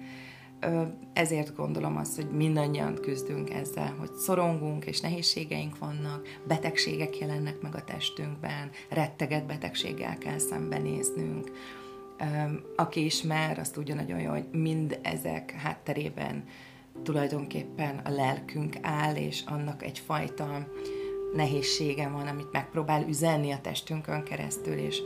Ezért 1.13 1.55
gondolom 1.55 1.97
azt, 1.97 2.15
hogy 2.15 2.29
mindannyian 2.29 2.95
küzdünk 2.95 3.49
ezzel, 3.49 3.95
hogy 3.99 4.13
szorongunk 4.13 4.85
és 4.85 5.01
nehézségeink 5.01 5.77
vannak, 5.77 6.27
betegségek 6.47 7.17
jelennek 7.17 7.61
meg 7.61 7.75
a 7.75 7.83
testünkben, 7.83 8.69
retteget 8.89 9.45
betegséggel 9.45 10.17
kell 10.17 10.37
szembenéznünk, 10.37 11.51
aki 12.75 13.05
ismer, 13.05 13.59
azt 13.59 13.73
tudja 13.73 13.95
nagyon 13.95 14.19
jó, 14.19 14.29
hogy 14.29 14.47
mind 14.51 14.99
ezek 15.01 15.51
hátterében 15.51 16.43
tulajdonképpen 17.03 18.01
a 18.03 18.09
lelkünk 18.09 18.75
áll, 18.81 19.15
és 19.15 19.43
annak 19.45 19.83
egyfajta 19.83 20.67
nehézsége 21.33 22.09
van, 22.09 22.27
amit 22.27 22.51
megpróbál 22.51 23.07
üzenni 23.07 23.51
a 23.51 23.61
testünkön 23.61 24.23
keresztül, 24.23 24.77
és 24.77 25.01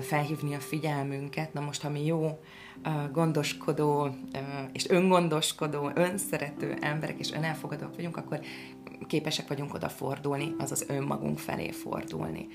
felhívni 0.00 0.54
a 0.54 0.60
figyelmünket. 0.60 1.52
Na 1.52 1.60
most, 1.60 1.82
ha 1.82 1.90
mi 1.90 2.04
jó, 2.04 2.38
gondoskodó 3.12 4.08
és 4.72 4.88
öngondoskodó, 4.88 5.90
önszerető 5.94 6.76
emberek 6.80 7.18
és 7.18 7.32
önelfogadók 7.32 7.96
vagyunk, 7.96 8.16
akkor 8.16 8.40
képesek 9.06 9.48
vagyunk 9.48 9.74
odafordulni, 9.74 10.54
azaz 10.58 10.84
önmagunk 10.88 11.38
felé 11.38 11.70
fordulni. 11.70 12.46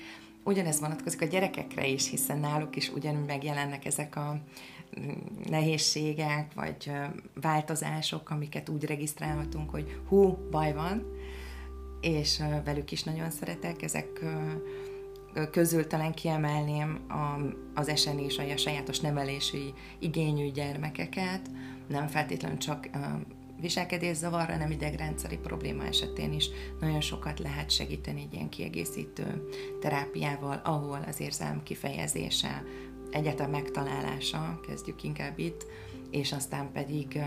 Ugyanez 0.44 0.80
vonatkozik 0.80 1.20
a 1.20 1.26
gyerekekre 1.26 1.86
is, 1.86 2.10
hiszen 2.10 2.38
náluk 2.38 2.76
is 2.76 2.88
ugyanúgy 2.88 3.26
megjelennek 3.26 3.84
ezek 3.84 4.16
a 4.16 4.36
nehézségek, 5.48 6.54
vagy 6.54 6.92
változások, 7.40 8.30
amiket 8.30 8.68
úgy 8.68 8.84
regisztrálhatunk, 8.84 9.70
hogy 9.70 10.00
hú, 10.08 10.38
baj 10.50 10.72
van, 10.72 11.06
és 12.00 12.42
velük 12.64 12.92
is 12.92 13.02
nagyon 13.02 13.30
szeretek. 13.30 13.82
Ezek 13.82 14.24
közül 15.50 15.86
talán 15.86 16.14
kiemelném 16.14 17.00
az 17.74 18.00
SNI, 18.00 18.26
a 18.52 18.56
sajátos 18.56 19.00
nevelési 19.00 19.74
igényű 19.98 20.50
gyermekeket, 20.50 21.50
nem 21.88 22.06
feltétlenül 22.06 22.58
csak 22.58 22.88
viselkedészavar, 23.60 24.46
hanem 24.46 24.70
idegrendszeri 24.70 25.36
probléma 25.36 25.84
esetén 25.84 26.32
is 26.32 26.48
nagyon 26.80 27.00
sokat 27.00 27.38
lehet 27.38 27.70
segíteni 27.70 28.20
egy 28.20 28.34
ilyen 28.34 28.48
kiegészítő 28.48 29.48
terápiával, 29.80 30.60
ahol 30.64 31.04
az 31.08 31.20
érzelem 31.20 31.62
kifejezése, 31.62 32.62
egyetem 33.10 33.50
megtalálása, 33.50 34.60
kezdjük 34.66 35.02
inkább 35.02 35.38
itt, 35.38 35.66
és 36.10 36.32
aztán 36.32 36.72
pedig 36.72 37.22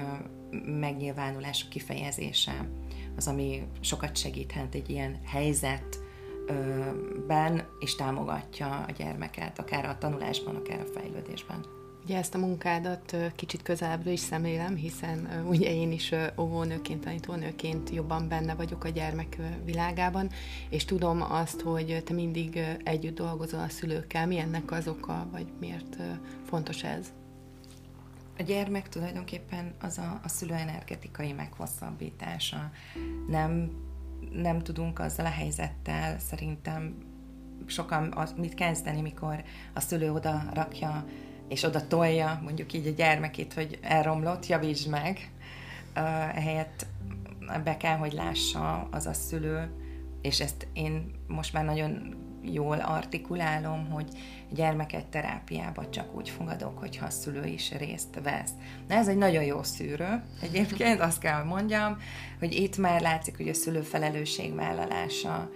megnyilvánulás 0.65 1.67
kifejezése 1.67 2.69
az, 3.15 3.27
ami 3.27 3.63
sokat 3.79 4.17
segíthet 4.17 4.75
egy 4.75 4.89
ilyen 4.89 5.19
helyzetben, 5.25 7.67
és 7.79 7.95
támogatja 7.95 8.85
a 8.87 8.91
gyermeket, 8.91 9.59
akár 9.59 9.85
a 9.85 9.97
tanulásban, 9.97 10.55
akár 10.55 10.79
a 10.79 10.99
fejlődésben. 10.99 11.65
Ugye 12.03 12.17
ezt 12.17 12.36
a 12.36 12.38
munkádat 12.38 13.15
kicsit 13.36 13.62
közelebbről 13.62 14.13
is 14.13 14.19
szemlélem, 14.19 14.75
hiszen 14.75 15.43
ugye 15.48 15.74
én 15.74 15.91
is 15.91 16.12
óvónőként, 16.38 17.03
tanítónőként 17.03 17.89
jobban 17.89 18.27
benne 18.27 18.55
vagyok 18.55 18.83
a 18.83 18.89
gyermek 18.89 19.38
világában, 19.65 20.29
és 20.69 20.86
tudom 20.86 21.22
azt, 21.22 21.62
hogy 21.62 22.01
te 22.05 22.13
mindig 22.13 22.60
együtt 22.83 23.15
dolgozol 23.15 23.60
a 23.60 23.69
szülőkkel. 23.69 24.27
Mi 24.27 24.38
ennek 24.38 24.72
az 24.72 24.88
oka, 24.88 25.27
vagy 25.31 25.48
miért 25.60 25.98
fontos 26.45 26.83
ez? 26.83 27.12
A 28.38 28.43
gyermek 28.43 28.89
tulajdonképpen 28.89 29.74
az 29.81 29.98
a, 29.98 30.19
a 30.24 30.27
szülő 30.27 30.53
energetikai 30.53 31.31
meghosszabbítása. 31.31 32.72
Nem, 33.27 33.72
nem 34.31 34.60
tudunk 34.60 35.00
azzal 35.00 35.25
a 35.25 35.29
helyzettel 35.29 36.19
szerintem 36.19 36.95
sokan 37.65 38.13
az, 38.15 38.33
mit 38.38 38.53
kezdeni, 38.53 39.01
mikor 39.01 39.43
a 39.74 39.79
szülő 39.79 40.12
oda 40.12 40.43
rakja 40.53 41.05
és 41.47 41.63
oda 41.63 41.88
tolja 41.88 42.39
mondjuk 42.43 42.73
így 42.73 42.88
a 42.88 42.91
gyermekét, 42.91 43.53
hogy 43.53 43.79
elromlott, 43.81 44.47
javítsd 44.47 44.89
meg, 44.89 45.31
ehelyett 46.33 46.85
be 47.63 47.77
kell, 47.77 47.97
hogy 47.97 48.13
lássa 48.13 48.88
az 48.91 49.05
a 49.05 49.13
szülő, 49.13 49.71
és 50.21 50.39
ezt 50.39 50.67
én 50.73 51.12
most 51.27 51.53
már 51.53 51.65
nagyon 51.65 52.21
jól 52.41 52.79
artikulálom, 52.79 53.89
hogy 53.89 54.07
gyermeket 54.50 55.05
terápiába 55.05 55.89
csak 55.89 56.15
úgy 56.15 56.29
fogadok, 56.29 56.79
hogyha 56.79 57.05
a 57.05 57.09
szülő 57.09 57.45
is 57.45 57.71
részt 57.71 58.19
vesz. 58.23 58.51
Na 58.88 58.95
ez 58.95 59.07
egy 59.07 59.17
nagyon 59.17 59.43
jó 59.43 59.63
szűrő. 59.63 60.23
Egyébként 60.41 61.00
azt 61.00 61.19
kell, 61.19 61.39
hogy 61.39 61.50
mondjam, 61.50 61.97
hogy 62.39 62.53
itt 62.53 62.77
már 62.77 63.01
látszik, 63.01 63.38
hogy 63.38 63.50
a 63.50 63.53
szülő 63.53 63.81
felelősségvállalása 63.81 65.50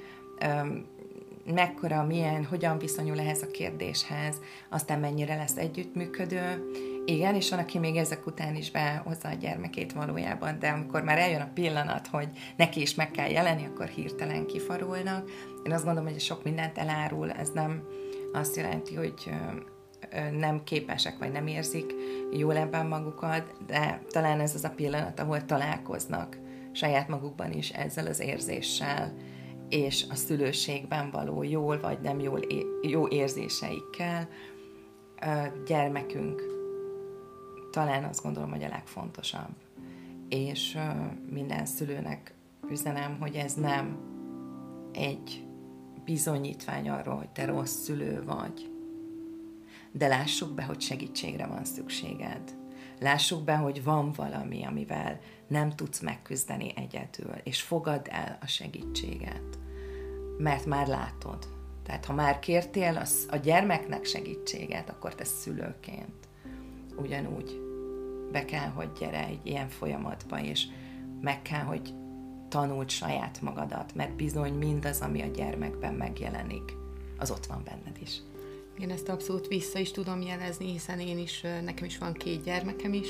mekkora, 1.53 2.03
milyen, 2.03 2.45
hogyan 2.45 2.77
viszonyul 2.77 3.19
ehhez 3.19 3.41
a 3.41 3.51
kérdéshez, 3.51 4.35
aztán 4.69 4.99
mennyire 4.99 5.35
lesz 5.35 5.57
együttműködő. 5.57 6.71
Igen, 7.05 7.35
és 7.35 7.49
van, 7.49 7.59
aki 7.59 7.79
még 7.79 7.95
ezek 7.95 8.25
után 8.25 8.55
is 8.55 8.71
behozza 8.71 9.29
a 9.29 9.33
gyermekét 9.33 9.93
valójában, 9.93 10.59
de 10.59 10.69
amikor 10.69 11.03
már 11.03 11.17
eljön 11.17 11.41
a 11.41 11.51
pillanat, 11.53 12.07
hogy 12.07 12.27
neki 12.57 12.81
is 12.81 12.95
meg 12.95 13.11
kell 13.11 13.29
jelenni, 13.29 13.65
akkor 13.65 13.85
hirtelen 13.87 14.45
kifarulnak. 14.45 15.29
Én 15.63 15.71
azt 15.71 15.85
gondolom, 15.85 16.09
hogy 16.09 16.19
sok 16.19 16.43
mindent 16.43 16.77
elárul, 16.77 17.31
ez 17.31 17.49
nem 17.49 17.83
azt 18.33 18.55
jelenti, 18.55 18.95
hogy 18.95 19.31
nem 20.31 20.63
képesek, 20.63 21.17
vagy 21.17 21.31
nem 21.31 21.47
érzik 21.47 21.93
jól 22.31 22.57
ebben 22.57 22.85
magukat, 22.85 23.53
de 23.65 24.01
talán 24.09 24.39
ez 24.39 24.55
az 24.55 24.63
a 24.63 24.73
pillanat, 24.75 25.19
ahol 25.19 25.45
találkoznak 25.45 26.37
saját 26.71 27.07
magukban 27.07 27.51
is 27.51 27.69
ezzel 27.69 28.07
az 28.07 28.19
érzéssel, 28.19 29.13
és 29.69 30.05
a 30.09 30.15
szülőségben 30.15 31.11
való 31.11 31.43
jól 31.43 31.79
vagy 31.79 31.99
nem 32.01 32.19
jól, 32.19 32.39
jó 32.81 33.07
érzéseikkel 33.07 34.29
gyermekünk 35.65 36.55
talán 37.71 38.03
azt 38.03 38.23
gondolom, 38.23 38.49
hogy 38.49 38.63
a 38.63 38.67
legfontosabb. 38.67 39.55
És 40.29 40.77
minden 41.29 41.65
szülőnek 41.65 42.33
üzenem, 42.69 43.17
hogy 43.19 43.35
ez 43.35 43.53
nem 43.53 43.97
egy 44.93 45.45
bizonyítvány 46.03 46.89
arról, 46.89 47.15
hogy 47.15 47.29
te 47.29 47.45
rossz 47.45 47.83
szülő 47.83 48.23
vagy. 48.23 48.71
De 49.91 50.07
lássuk 50.07 50.53
be, 50.53 50.63
hogy 50.63 50.81
segítségre 50.81 51.47
van 51.47 51.65
szükséged. 51.65 52.57
Lássuk 52.99 53.43
be, 53.43 53.55
hogy 53.55 53.83
van 53.83 54.11
valami, 54.11 54.63
amivel 54.63 55.19
nem 55.47 55.69
tudsz 55.69 55.99
megküzdeni 55.99 56.73
egyedül, 56.75 57.33
és 57.43 57.61
fogad 57.61 58.07
el 58.09 58.37
a 58.41 58.47
segítséget, 58.47 59.59
mert 60.37 60.65
már 60.65 60.87
látod. 60.87 61.47
Tehát 61.83 62.05
ha 62.05 62.13
már 62.13 62.39
kértél 62.39 63.01
a 63.29 63.35
gyermeknek 63.35 64.05
segítséget, 64.05 64.89
akkor 64.89 65.15
te 65.15 65.23
szülőként 65.23 66.27
ugyanúgy 66.95 67.61
be 68.31 68.45
kell, 68.45 68.69
hogy 68.69 68.91
gyere 68.99 69.25
egy 69.25 69.39
ilyen 69.43 69.69
folyamatba, 69.69 70.41
és 70.41 70.65
meg 71.21 71.41
kell, 71.41 71.63
hogy 71.63 71.93
tanult 72.49 72.89
saját 72.89 73.41
magadat, 73.41 73.95
mert 73.95 74.15
bizony 74.15 74.53
mindaz, 74.53 75.01
ami 75.01 75.21
a 75.21 75.27
gyermekben 75.27 75.93
megjelenik, 75.93 76.73
az 77.17 77.31
ott 77.31 77.45
van 77.45 77.61
benned 77.63 77.97
is. 78.01 78.21
Én 78.79 78.91
ezt 78.91 79.09
abszolút 79.09 79.47
vissza 79.47 79.79
is 79.79 79.91
tudom 79.91 80.21
jelezni, 80.21 80.71
hiszen 80.71 80.99
én 80.99 81.17
is, 81.17 81.41
nekem 81.63 81.85
is 81.85 81.97
van 81.97 82.13
két 82.13 82.43
gyermekem 82.43 82.93
is, 82.93 83.07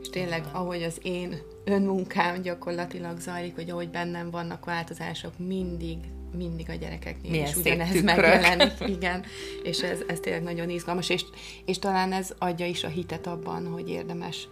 és 0.00 0.08
tényleg, 0.08 0.44
ahogy 0.52 0.82
az 0.82 0.98
én 1.02 1.38
önmunkám 1.64 2.42
gyakorlatilag 2.42 3.20
zajlik, 3.20 3.54
hogy 3.54 3.70
ahogy 3.70 3.90
bennem 3.90 4.30
vannak 4.30 4.64
változások, 4.64 5.38
mindig, 5.38 5.98
mindig 6.36 6.70
a 6.70 6.74
gyerekeknél 6.74 7.30
Milyen 7.30 7.46
is 7.46 7.56
ugyanez 7.56 8.02
megjelenik. 8.02 8.72
Igen, 8.96 9.24
és 9.62 9.82
ez, 9.82 9.98
ez 10.06 10.20
tényleg 10.20 10.42
nagyon 10.42 10.70
izgalmas, 10.70 11.08
és, 11.08 11.24
és 11.64 11.78
talán 11.78 12.12
ez 12.12 12.34
adja 12.38 12.66
is 12.66 12.84
a 12.84 12.88
hitet 12.88 13.26
abban, 13.26 13.66
hogy 13.66 13.88
érdemes 13.88 14.48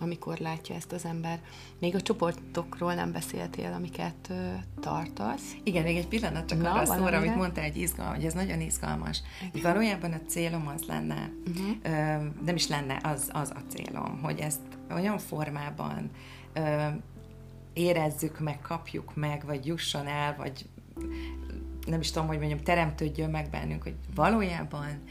amikor 0.00 0.38
látja 0.38 0.74
ezt 0.74 0.92
az 0.92 1.04
ember. 1.04 1.40
Még 1.80 1.94
a 1.94 2.00
csoportokról 2.00 2.94
nem 2.94 3.12
beszéltél, 3.12 3.72
amiket 3.72 4.28
ö, 4.28 4.52
tartasz. 4.80 5.56
Igen, 5.62 5.82
még 5.82 5.96
egy 5.96 6.08
pillanat 6.08 6.48
csak 6.48 6.60
Na, 6.60 6.72
arra 6.72 6.84
szóra, 6.84 7.16
amit 7.16 7.36
mondtál, 7.36 7.64
egy 7.64 7.76
izgalmas, 7.76 8.16
hogy 8.16 8.24
ez 8.24 8.32
nagyon 8.32 8.60
izgalmas. 8.60 9.22
Igen. 9.52 9.72
Valójában 9.72 10.12
a 10.12 10.20
célom 10.26 10.68
az 10.68 10.82
lenne, 10.82 11.30
uh-huh. 11.46 11.76
ö, 11.82 11.90
nem 12.44 12.54
is 12.54 12.68
lenne, 12.68 13.00
az, 13.02 13.30
az 13.32 13.50
a 13.50 13.60
célom, 13.68 14.18
hogy 14.22 14.38
ezt 14.38 14.60
olyan 14.90 15.18
formában 15.18 16.10
ö, 16.52 16.86
érezzük 17.72 18.40
meg, 18.40 18.60
kapjuk 18.60 19.14
meg, 19.14 19.44
vagy 19.46 19.66
jusson 19.66 20.06
el, 20.06 20.36
vagy 20.36 20.66
nem 21.86 22.00
is 22.00 22.10
tudom, 22.10 22.28
hogy 22.28 22.38
mondjam, 22.38 22.58
teremtődjön 22.58 23.30
meg 23.30 23.50
bennünk, 23.50 23.82
hogy 23.82 23.94
valójában 24.14 25.02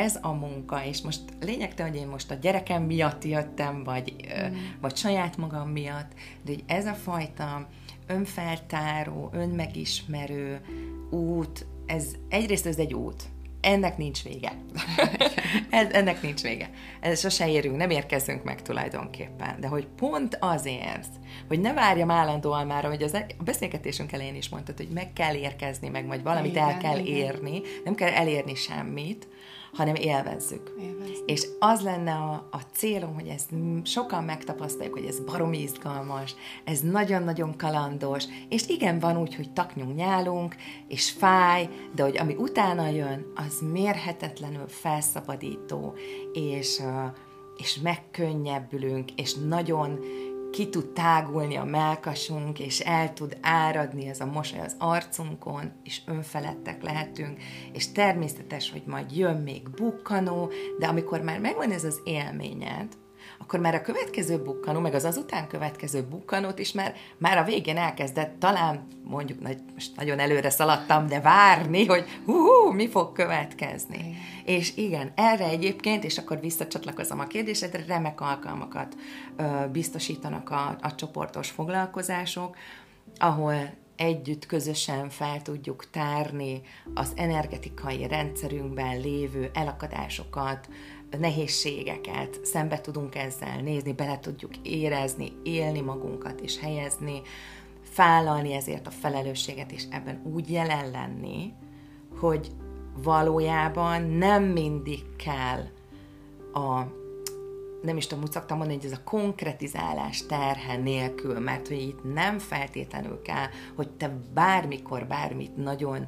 ez 0.00 0.18
a 0.20 0.32
munka, 0.32 0.84
és 0.84 1.02
most 1.02 1.20
lényegtelen, 1.40 1.92
hogy 1.92 2.00
én 2.00 2.06
most 2.06 2.30
a 2.30 2.34
gyerekem 2.34 2.82
miatt 2.82 3.24
jöttem, 3.24 3.84
vagy, 3.84 4.14
mm. 4.38 4.54
vagy 4.80 4.96
saját 4.96 5.36
magam 5.36 5.68
miatt, 5.68 6.12
de 6.44 6.52
hogy 6.52 6.64
ez 6.66 6.86
a 6.86 6.94
fajta 6.94 7.68
önfeltáró, 8.06 9.30
önmegismerő 9.32 10.60
út, 11.10 11.66
ez 11.86 12.14
egyrészt 12.28 12.66
ez 12.66 12.78
egy 12.78 12.94
út, 12.94 13.22
ennek 13.64 13.96
nincs 13.96 14.22
vége. 14.22 14.52
ez, 15.70 15.92
ennek 15.92 16.22
nincs 16.22 16.42
vége. 16.42 16.70
Ez 17.00 17.20
sose 17.20 17.48
érünk, 17.48 17.76
nem 17.76 17.90
érkezünk 17.90 18.44
meg 18.44 18.62
tulajdonképpen. 18.62 19.60
De 19.60 19.66
hogy 19.66 19.86
pont 19.86 20.38
azért, 20.40 21.08
hogy 21.48 21.60
ne 21.60 21.72
várjam 21.72 22.10
állandóan 22.10 22.66
már, 22.66 22.84
hogy 22.84 23.02
az, 23.02 23.14
a 23.38 23.42
beszélgetésünk 23.42 24.12
elején 24.12 24.34
is 24.34 24.48
mondtad, 24.48 24.76
hogy 24.76 24.88
meg 24.88 25.12
kell 25.12 25.34
érkezni, 25.34 25.88
meg 25.88 26.06
majd 26.06 26.22
valamit 26.22 26.50
igen, 26.50 26.68
el 26.68 26.78
kell 26.78 26.98
igen. 26.98 27.16
érni, 27.16 27.60
nem 27.84 27.94
kell 27.94 28.12
elérni 28.12 28.54
semmit, 28.54 29.28
hanem 29.74 29.94
élvezzük. 29.94 30.74
Élvezni. 30.80 31.22
És 31.26 31.46
az 31.58 31.80
lenne 31.80 32.12
a, 32.12 32.48
a 32.50 32.60
célom, 32.72 33.14
hogy 33.14 33.26
ezt 33.26 33.50
sokan 33.82 34.24
megtapasztaljuk, 34.24 34.94
hogy 34.94 35.06
ez 35.06 35.20
baromi 35.20 35.60
izgalmas, 35.60 36.34
ez 36.64 36.80
nagyon-nagyon 36.80 37.56
kalandos, 37.56 38.24
és 38.48 38.68
igen, 38.68 38.98
van 38.98 39.16
úgy, 39.16 39.34
hogy 39.34 39.52
taknyunk, 39.52 39.96
nyálunk, 39.96 40.56
és 40.88 41.10
fáj, 41.10 41.68
de 41.94 42.02
hogy 42.02 42.18
ami 42.18 42.34
utána 42.34 42.88
jön, 42.88 43.32
az 43.34 43.60
mérhetetlenül 43.72 44.68
felszabadító, 44.68 45.94
és, 46.32 46.82
és 47.56 47.78
megkönnyebbülünk, 47.82 49.10
és 49.10 49.34
nagyon 49.34 49.98
ki 50.54 50.68
tud 50.68 50.86
tágulni 50.86 51.56
a 51.56 51.64
melkasunk, 51.64 52.58
és 52.58 52.80
el 52.80 53.12
tud 53.12 53.36
áradni 53.40 54.08
ez 54.08 54.20
a 54.20 54.26
mosoly 54.26 54.60
az 54.60 54.76
arcunkon, 54.78 55.72
és 55.84 56.00
önfeledtek 56.06 56.82
lehetünk, 56.82 57.42
és 57.72 57.92
természetes, 57.92 58.70
hogy 58.70 58.82
majd 58.86 59.16
jön 59.16 59.36
még 59.36 59.70
bukkanó, 59.70 60.50
de 60.78 60.86
amikor 60.86 61.20
már 61.20 61.40
megvan 61.40 61.70
ez 61.70 61.84
az 61.84 62.00
élményed, 62.04 62.88
akkor 63.38 63.60
már 63.60 63.74
a 63.74 63.82
következő 63.82 64.42
bukkanó, 64.42 64.80
meg 64.80 64.94
az 64.94 65.04
azután 65.04 65.48
következő 65.48 66.02
bukkanót 66.02 66.58
is 66.58 66.72
már, 66.72 66.94
már 67.18 67.38
a 67.38 67.44
végén 67.44 67.76
elkezdett 67.76 68.38
talán, 68.38 68.86
mondjuk 69.04 69.38
most 69.74 69.96
nagyon 69.96 70.18
előre 70.18 70.50
szaladtam, 70.50 71.06
de 71.06 71.20
várni, 71.20 71.86
hogy 71.86 72.04
hú, 72.24 72.32
hú 72.32 72.70
mi 72.70 72.88
fog 72.88 73.12
következni. 73.12 73.98
Igen. 73.98 74.14
És 74.44 74.76
igen, 74.76 75.12
erre 75.14 75.48
egyébként, 75.48 76.04
és 76.04 76.18
akkor 76.18 76.40
visszacsatlakozom 76.40 77.20
a 77.20 77.26
kérdésedre, 77.26 77.84
remek 77.86 78.20
alkalmakat 78.20 78.96
ö, 79.36 79.44
biztosítanak 79.72 80.50
a, 80.50 80.76
a 80.80 80.94
csoportos 80.94 81.50
foglalkozások, 81.50 82.56
ahol 83.18 83.82
együtt 83.96 84.46
közösen 84.46 85.08
fel 85.08 85.42
tudjuk 85.42 85.90
tárni 85.90 86.60
az 86.94 87.12
energetikai 87.16 88.06
rendszerünkben 88.06 89.00
lévő 89.00 89.50
elakadásokat, 89.52 90.68
nehézségeket, 91.18 92.44
szembe 92.44 92.80
tudunk 92.80 93.14
ezzel 93.14 93.60
nézni, 93.60 93.92
bele 93.92 94.18
tudjuk 94.18 94.56
érezni, 94.62 95.32
élni 95.42 95.80
magunkat 95.80 96.40
és 96.40 96.58
helyezni, 96.58 97.22
vállalni 97.96 98.52
ezért 98.52 98.86
a 98.86 98.90
felelősséget, 98.90 99.72
és 99.72 99.84
ebben 99.90 100.22
úgy 100.34 100.50
jelen 100.50 100.90
lenni, 100.90 101.52
hogy 102.20 102.50
valójában 103.02 104.02
nem 104.02 104.42
mindig 104.44 105.16
kell 105.16 105.64
a 106.52 106.86
nem 107.82 107.96
is 107.96 108.06
tudom, 108.06 108.24
úgy 108.24 108.32
szoktam 108.32 108.56
mondani, 108.56 108.80
hogy 108.80 108.90
ez 108.90 108.98
a 108.98 109.04
konkretizálás 109.04 110.26
terhe 110.26 110.76
nélkül, 110.76 111.38
mert 111.38 111.68
hogy 111.68 111.80
itt 111.80 112.12
nem 112.14 112.38
feltétlenül 112.38 113.22
kell, 113.22 113.46
hogy 113.74 113.90
te 113.90 114.16
bármikor 114.34 115.06
bármit 115.06 115.56
nagyon 115.56 116.06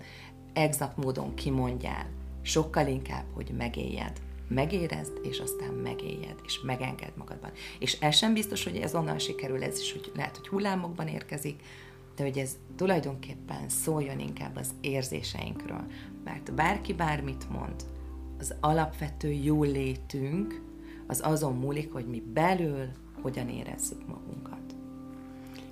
exakt 0.52 0.96
módon 0.96 1.34
kimondjál, 1.34 2.06
sokkal 2.42 2.86
inkább, 2.86 3.24
hogy 3.34 3.54
megéljed 3.56 4.20
megérezd, 4.48 5.20
és 5.22 5.38
aztán 5.38 5.74
megéljed, 5.74 6.36
és 6.44 6.60
megenged 6.60 7.12
magadban. 7.16 7.50
És 7.78 8.00
ez 8.00 8.16
sem 8.16 8.32
biztos, 8.32 8.64
hogy 8.64 8.76
ez 8.76 8.94
onnan 8.94 9.18
sikerül, 9.18 9.62
ez 9.64 9.80
is 9.80 9.92
hogy 9.92 10.12
lehet, 10.14 10.36
hogy 10.36 10.48
hullámokban 10.48 11.08
érkezik, 11.08 11.62
de 12.16 12.22
hogy 12.22 12.38
ez 12.38 12.56
tulajdonképpen 12.76 13.68
szóljon 13.68 14.18
inkább 14.18 14.56
az 14.56 14.70
érzéseinkről. 14.80 15.84
Mert 16.24 16.54
bárki 16.54 16.92
bármit 16.92 17.50
mond, 17.50 17.84
az 18.38 18.54
alapvető 18.60 19.32
jólétünk 19.32 20.62
az 21.06 21.20
azon 21.24 21.56
múlik, 21.56 21.92
hogy 21.92 22.06
mi 22.06 22.20
belül 22.20 22.88
hogyan 23.22 23.48
érezzük 23.48 24.06
magunkat. 24.06 24.65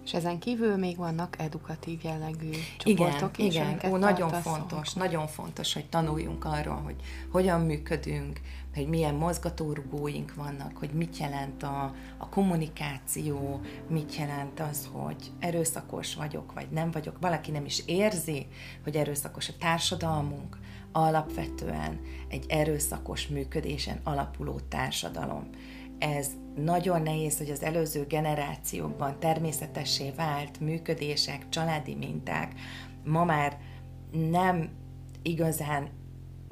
És 0.04 0.14
ezen 0.14 0.38
kívül 0.38 0.76
még 0.76 0.96
vannak 0.96 1.36
edukatív 1.38 2.00
jellegű 2.02 2.50
csoportok 2.78 3.38
igen, 3.38 3.68
is, 3.68 3.76
igen. 3.76 3.92
Ó, 3.92 3.96
nagyon 3.96 4.28
fontos, 4.28 4.92
nagyon 4.92 5.26
fontos, 5.26 5.72
hogy 5.74 5.88
tanuljunk 5.88 6.44
arról, 6.44 6.80
hogy 6.80 6.96
hogyan 7.30 7.60
működünk, 7.60 8.40
hogy 8.74 8.88
milyen 8.88 9.14
mozgatórugóink 9.14 10.34
vannak, 10.34 10.76
hogy 10.76 10.90
mit 10.90 11.16
jelent 11.16 11.62
a, 11.62 11.94
a 12.18 12.28
kommunikáció, 12.28 13.60
mit 13.88 14.16
jelent 14.16 14.60
az, 14.60 14.88
hogy 14.92 15.30
erőszakos 15.38 16.14
vagyok, 16.14 16.52
vagy 16.52 16.70
nem 16.70 16.90
vagyok. 16.90 17.16
Valaki 17.20 17.50
nem 17.50 17.64
is 17.64 17.82
érzi, 17.86 18.46
hogy 18.82 18.96
erőszakos 18.96 19.48
a 19.48 19.56
társadalmunk, 19.58 20.58
alapvetően 20.92 22.00
egy 22.28 22.44
erőszakos 22.48 23.28
működésen 23.28 24.00
alapuló 24.04 24.60
társadalom. 24.68 25.50
Ez 26.04 26.30
nagyon 26.56 27.02
nehéz, 27.02 27.38
hogy 27.38 27.50
az 27.50 27.62
előző 27.62 28.06
generációkban 28.08 29.18
természetessé 29.18 30.12
vált 30.16 30.60
működések, 30.60 31.48
családi 31.48 31.94
minták 31.94 32.52
ma 33.04 33.24
már 33.24 33.58
nem 34.30 34.68
igazán 35.22 35.88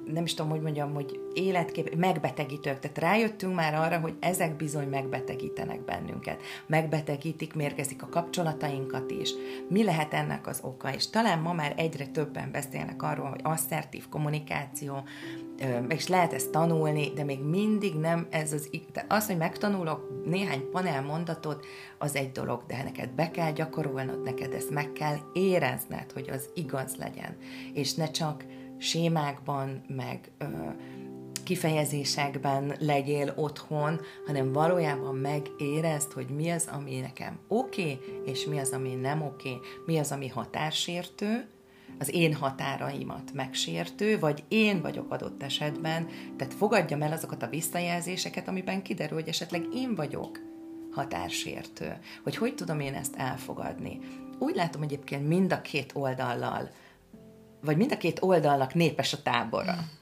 nem 0.04 0.24
is 0.24 0.34
tudom, 0.34 0.50
hogy 0.50 0.60
mondjam, 0.60 0.94
hogy 0.94 1.20
életkép, 1.32 1.94
megbetegítők. 1.94 2.78
Tehát 2.78 2.98
rájöttünk 2.98 3.54
már 3.54 3.74
arra, 3.74 3.98
hogy 3.98 4.14
ezek 4.20 4.56
bizony 4.56 4.88
megbetegítenek 4.88 5.84
bennünket. 5.84 6.42
Megbetegítik, 6.66 7.54
mérgezik 7.54 8.02
a 8.02 8.08
kapcsolatainkat 8.08 9.10
is. 9.10 9.30
Mi 9.68 9.84
lehet 9.84 10.14
ennek 10.14 10.46
az 10.46 10.60
oka? 10.62 10.94
És 10.94 11.10
talán 11.10 11.38
ma 11.38 11.52
már 11.52 11.74
egyre 11.76 12.06
többen 12.06 12.50
beszélnek 12.52 13.02
arról, 13.02 13.28
hogy 13.28 13.40
asszertív 13.42 14.08
kommunikáció, 14.08 15.04
és 15.88 16.08
lehet 16.08 16.32
ezt 16.32 16.50
tanulni, 16.50 17.12
de 17.14 17.24
még 17.24 17.40
mindig 17.40 17.94
nem 17.94 18.26
ez 18.30 18.52
az, 18.52 18.68
az, 19.08 19.26
hogy 19.26 19.36
megtanulok 19.36 20.22
néhány 20.24 20.70
panel 20.70 21.02
mondatot, 21.02 21.66
az 21.98 22.16
egy 22.16 22.32
dolog, 22.32 22.62
de 22.66 22.82
neked 22.82 23.10
be 23.10 23.30
kell 23.30 23.52
gyakorolnod, 23.52 24.22
neked 24.22 24.52
ezt 24.52 24.70
meg 24.70 24.92
kell 24.92 25.16
érezned, 25.32 26.12
hogy 26.12 26.28
az 26.30 26.48
igaz 26.54 26.96
legyen, 26.96 27.36
és 27.72 27.94
ne 27.94 28.10
csak 28.10 28.44
sémákban, 28.82 29.82
meg 29.88 30.30
ö, 30.38 30.44
kifejezésekben 31.44 32.74
legyél 32.78 33.32
otthon, 33.36 34.00
hanem 34.26 34.52
valójában 34.52 35.14
megérezd, 35.14 36.12
hogy 36.12 36.26
mi 36.26 36.50
az, 36.50 36.68
ami 36.72 37.00
nekem 37.00 37.38
oké, 37.48 37.82
okay, 37.82 38.22
és 38.24 38.44
mi 38.44 38.58
az, 38.58 38.70
ami 38.70 38.94
nem 38.94 39.22
oké, 39.22 39.50
okay, 39.50 39.60
mi 39.86 39.98
az, 39.98 40.12
ami 40.12 40.28
határsértő, 40.28 41.46
az 41.98 42.14
én 42.14 42.34
határaimat 42.34 43.32
megsértő, 43.32 44.18
vagy 44.18 44.44
én 44.48 44.80
vagyok 44.80 45.12
adott 45.12 45.42
esetben, 45.42 46.08
tehát 46.36 46.54
fogadjam 46.54 47.02
el 47.02 47.12
azokat 47.12 47.42
a 47.42 47.48
visszajelzéseket, 47.48 48.48
amiben 48.48 48.82
kiderül, 48.82 49.18
hogy 49.18 49.28
esetleg 49.28 49.66
én 49.74 49.94
vagyok 49.94 50.40
határsértő. 50.92 51.98
Hogy 52.22 52.36
hogy 52.36 52.54
tudom 52.54 52.80
én 52.80 52.94
ezt 52.94 53.16
elfogadni. 53.16 53.98
Úgy 54.38 54.54
látom 54.54 54.82
egyébként 54.82 55.28
mind 55.28 55.52
a 55.52 55.60
két 55.60 55.90
oldallal 55.94 56.70
vagy 57.64 57.76
mind 57.76 57.92
a 57.92 57.96
két 57.96 58.22
oldalnak 58.22 58.74
népes 58.74 59.12
a 59.12 59.22
tábora. 59.22 59.72
Mm. 59.72 60.00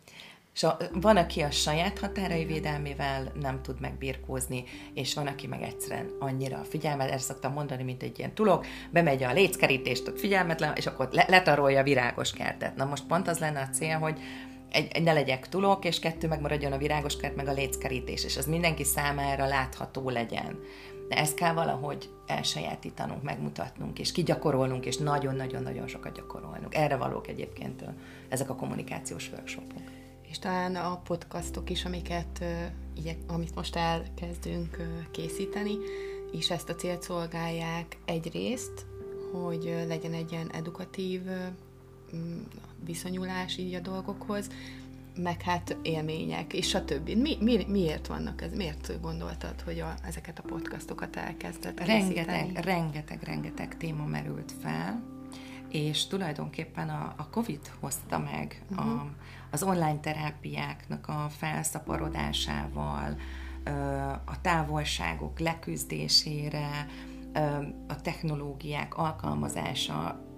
És 0.55 0.63
a, 0.63 0.77
van, 0.93 1.17
aki 1.17 1.41
a 1.41 1.51
saját 1.51 1.99
határai 1.99 2.45
védelmével 2.45 3.33
nem 3.41 3.63
tud 3.63 3.81
megbirkózni, 3.81 4.65
és 4.95 5.15
van, 5.15 5.27
aki 5.27 5.47
meg 5.47 5.63
egyszerűen 5.63 6.11
annyira 6.19 6.65
figyelmet, 6.69 7.11
ezt 7.11 7.25
szoktam 7.25 7.53
mondani, 7.53 7.83
mint 7.83 8.03
egy 8.03 8.19
ilyen 8.19 8.35
tulok, 8.35 8.67
bemegy 8.91 9.23
a 9.23 9.33
léckerítést, 9.33 10.09
ott 10.09 10.19
figyelmetlen, 10.19 10.73
és 10.77 10.87
akkor 10.87 11.09
le, 11.13 11.25
letarolja 11.29 11.81
a 11.81 11.83
virágos 11.83 12.33
kertet. 12.33 12.77
Na 12.77 12.85
most 12.85 13.07
pont 13.07 13.29
az 13.29 13.39
lenne 13.39 13.61
a 13.61 13.75
cél, 13.75 13.99
hogy 13.99 14.19
egy, 14.71 14.89
egy 14.93 15.03
ne 15.03 15.13
legyek 15.13 15.49
tulok, 15.49 15.85
és 15.85 15.99
kettő 15.99 16.29
megmaradjon 16.29 16.73
a 16.73 16.79
virágos 16.79 17.17
kert, 17.17 17.37
meg 17.37 17.49
a 17.49 17.53
léckerítés, 17.53 18.25
és 18.25 18.37
az 18.37 18.47
mindenki 18.47 18.85
számára 18.85 19.47
látható 19.47 20.11
legyen. 20.11 20.59
De 21.11 21.17
ezt 21.17 21.35
kell 21.35 21.55
valahogy 21.55 22.11
elsajátítanunk, 22.27 23.23
megmutatnunk, 23.23 23.99
és 23.99 24.13
kigyakorolnunk, 24.13 24.87
és 24.87 24.97
nagyon-nagyon-nagyon 24.97 25.87
sokat 25.87 26.15
gyakorolnunk. 26.17 26.75
Erre 26.75 26.97
valók 26.97 27.29
egyébként 27.29 27.85
ezek 28.29 28.51
a 28.51 28.55
kommunikációs 28.55 29.31
workshopok. 29.33 29.83
És 30.29 30.39
talán 30.39 30.77
a 30.77 30.97
podcastok 30.97 31.71
is, 31.71 31.85
amiket, 31.85 32.45
amit 33.27 33.55
most 33.55 33.77
elkezdünk 33.77 34.77
készíteni, 35.11 35.77
és 36.33 36.51
ezt 36.51 36.69
a 36.69 36.75
célt 36.75 37.03
szolgálják 37.03 37.99
egyrészt, 38.05 38.87
hogy 39.33 39.85
legyen 39.87 40.13
egy 40.13 40.33
ilyen 40.33 40.51
edukatív 40.53 41.23
viszonyulás 42.85 43.57
így 43.57 43.75
a 43.75 43.81
dolgokhoz, 43.81 44.51
meg 45.17 45.43
hát 45.43 45.77
élmények, 45.83 46.53
és 46.53 46.75
a 46.75 46.85
többi. 46.85 47.15
Mi, 47.15 47.37
mi, 47.41 47.65
miért 47.69 48.07
vannak 48.07 48.43
ez? 48.43 48.55
Miért 48.55 49.01
gondoltad, 49.01 49.61
hogy 49.61 49.81
a, 49.81 49.95
ezeket 50.07 50.39
a 50.39 50.43
podcastokat 50.43 51.17
elkezdett 51.17 51.85
Rengeteg, 51.87 52.65
rengeteg, 52.65 53.23
rengeteg 53.23 53.77
téma 53.77 54.05
merült 54.05 54.53
fel. 54.63 55.03
és 55.71 56.07
tulajdonképpen 56.07 56.89
a, 56.89 57.15
a 57.17 57.29
COVID 57.31 57.71
hozta 57.81 58.19
meg 58.19 58.63
uh-huh. 58.71 58.91
a, 58.91 59.07
az 59.51 59.63
online 59.63 60.01
terápiáknak 60.01 61.09
a 61.09 61.27
felszaporodásával, 61.29 63.17
a 64.25 64.41
távolságok 64.41 65.39
leküzdésére, 65.39 66.87
technológiák 68.01 68.97
alkalmazása 68.97 70.29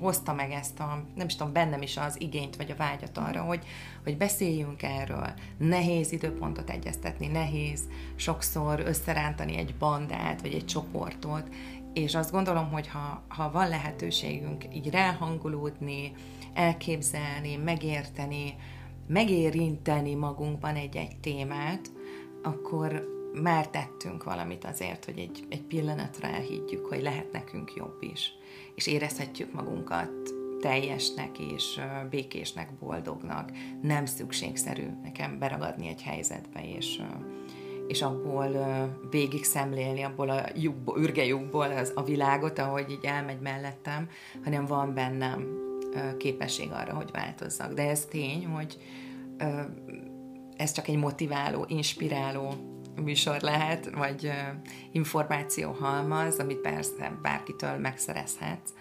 hozta 0.00 0.32
meg 0.32 0.50
ezt 0.50 0.80
a, 0.80 1.04
nem 1.14 1.26
is 1.26 1.36
tudom, 1.36 1.52
bennem 1.52 1.82
is 1.82 1.96
az 1.96 2.20
igényt 2.20 2.56
vagy 2.56 2.70
a 2.70 2.76
vágyat 2.76 3.18
arra, 3.18 3.42
hogy, 3.42 3.64
hogy 4.04 4.16
beszéljünk 4.16 4.82
erről. 4.82 5.32
Nehéz 5.58 6.12
időpontot 6.12 6.70
egyeztetni, 6.70 7.26
nehéz 7.26 7.80
sokszor 8.16 8.80
összerántani 8.80 9.56
egy 9.56 9.74
bandát 9.74 10.40
vagy 10.40 10.52
egy 10.52 10.64
csoportot, 10.64 11.48
és 11.92 12.14
azt 12.14 12.30
gondolom, 12.30 12.70
hogy 12.70 12.88
ha, 12.88 13.22
ha 13.28 13.50
van 13.50 13.68
lehetőségünk 13.68 14.64
így 14.74 14.90
ráhangolódni, 14.90 16.12
elképzelni, 16.54 17.56
megérteni, 17.56 18.54
megérinteni 19.06 20.14
magunkban 20.14 20.74
egy-egy 20.74 21.16
témát, 21.16 21.92
akkor 22.42 23.13
már 23.42 23.68
tettünk 23.68 24.24
valamit 24.24 24.64
azért, 24.64 25.04
hogy 25.04 25.18
egy, 25.18 25.44
egy 25.48 25.62
pillanatra 25.62 26.28
elhiggyük, 26.28 26.86
hogy 26.86 27.02
lehet 27.02 27.32
nekünk 27.32 27.74
jobb 27.74 27.96
is, 28.00 28.32
és 28.74 28.86
érezhetjük 28.86 29.52
magunkat 29.52 30.34
teljesnek 30.60 31.38
és 31.38 31.80
békésnek, 32.10 32.68
boldognak. 32.78 33.50
Nem 33.82 34.06
szükségszerű 34.06 34.86
nekem 35.02 35.38
beragadni 35.38 35.88
egy 35.88 36.02
helyzetbe, 36.02 36.68
és, 36.76 37.02
és 37.86 38.02
abból 38.02 38.48
végig 39.10 39.44
szemlélni, 39.44 40.02
abból 40.02 40.30
a 40.30 40.46
lyukból, 40.54 41.00
ürgejukból 41.00 41.70
az, 41.70 41.92
a 41.94 42.02
világot, 42.02 42.58
ahogy 42.58 42.90
így 42.90 43.04
elmegy 43.04 43.40
mellettem, 43.40 44.08
hanem 44.44 44.66
van 44.66 44.94
bennem 44.94 45.62
képesség 46.18 46.70
arra, 46.72 46.94
hogy 46.94 47.10
változzak. 47.12 47.72
De 47.72 47.88
ez 47.88 48.04
tény, 48.04 48.46
hogy 48.46 48.78
ez 50.56 50.72
csak 50.72 50.88
egy 50.88 50.96
motiváló, 50.96 51.64
inspiráló 51.68 52.73
műsor 53.02 53.40
lehet, 53.40 53.90
vagy 53.90 54.32
információ 54.92 55.72
halmaz, 55.72 56.38
amit 56.38 56.60
persze 56.60 57.18
bárkitől 57.22 57.76
megszerezhetsz, 57.76 58.72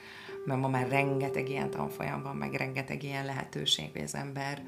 mert 0.46 0.60
ma 0.60 0.68
már 0.68 0.88
rengeteg 0.88 1.50
ilyen 1.50 1.70
tanfolyam 1.70 2.24
van, 2.24 2.36
meg 2.36 2.54
rengeteg 2.54 3.04
ilyen 3.04 3.26
lehetőség, 3.26 3.90
hogy 3.92 4.02
az 4.02 4.16
ember 4.16 4.62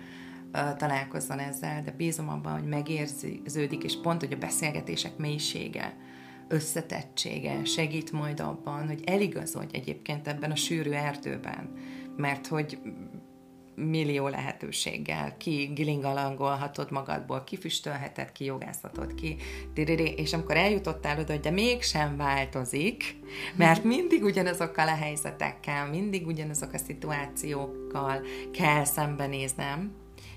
találkozzon 0.77 1.39
ezzel, 1.39 1.81
de 1.81 1.91
bízom 1.91 2.29
abban, 2.29 2.53
hogy 2.53 2.67
megérződik, 2.67 3.83
és 3.83 3.99
pont, 4.01 4.19
hogy 4.19 4.33
a 4.33 4.37
beszélgetések 4.37 5.17
mélysége, 5.17 5.97
összetettsége 6.47 7.65
segít 7.65 8.11
majd 8.11 8.39
abban, 8.39 8.87
hogy 8.87 9.03
eligazodj 9.05 9.77
egyébként 9.77 10.27
ebben 10.27 10.51
a 10.51 10.55
sűrű 10.55 10.91
erdőben, 10.91 11.73
mert 12.17 12.47
hogy 12.47 12.79
millió 13.75 14.27
lehetőséggel, 14.27 15.37
ki 15.37 15.71
gilingalangolhatod 15.73 16.91
magadból, 16.91 17.43
kifüstölheted, 17.43 18.31
ki 18.31 18.45
jogászhatod, 18.45 19.15
ki 19.15 19.35
és 20.15 20.33
amikor 20.33 20.57
eljutottál 20.57 21.19
oda, 21.19 21.31
hogy 21.31 21.41
de 21.41 21.49
mégsem 21.49 22.17
változik, 22.17 23.15
mert 23.55 23.83
mindig 23.83 24.23
ugyanazokkal 24.23 24.87
a 24.87 24.95
helyzetekkel, 24.95 25.89
mindig 25.89 26.27
ugyanazok 26.27 26.73
a 26.73 26.77
szituációkkal 26.77 28.21
kell 28.53 28.83
szembenéznem, 28.83 29.91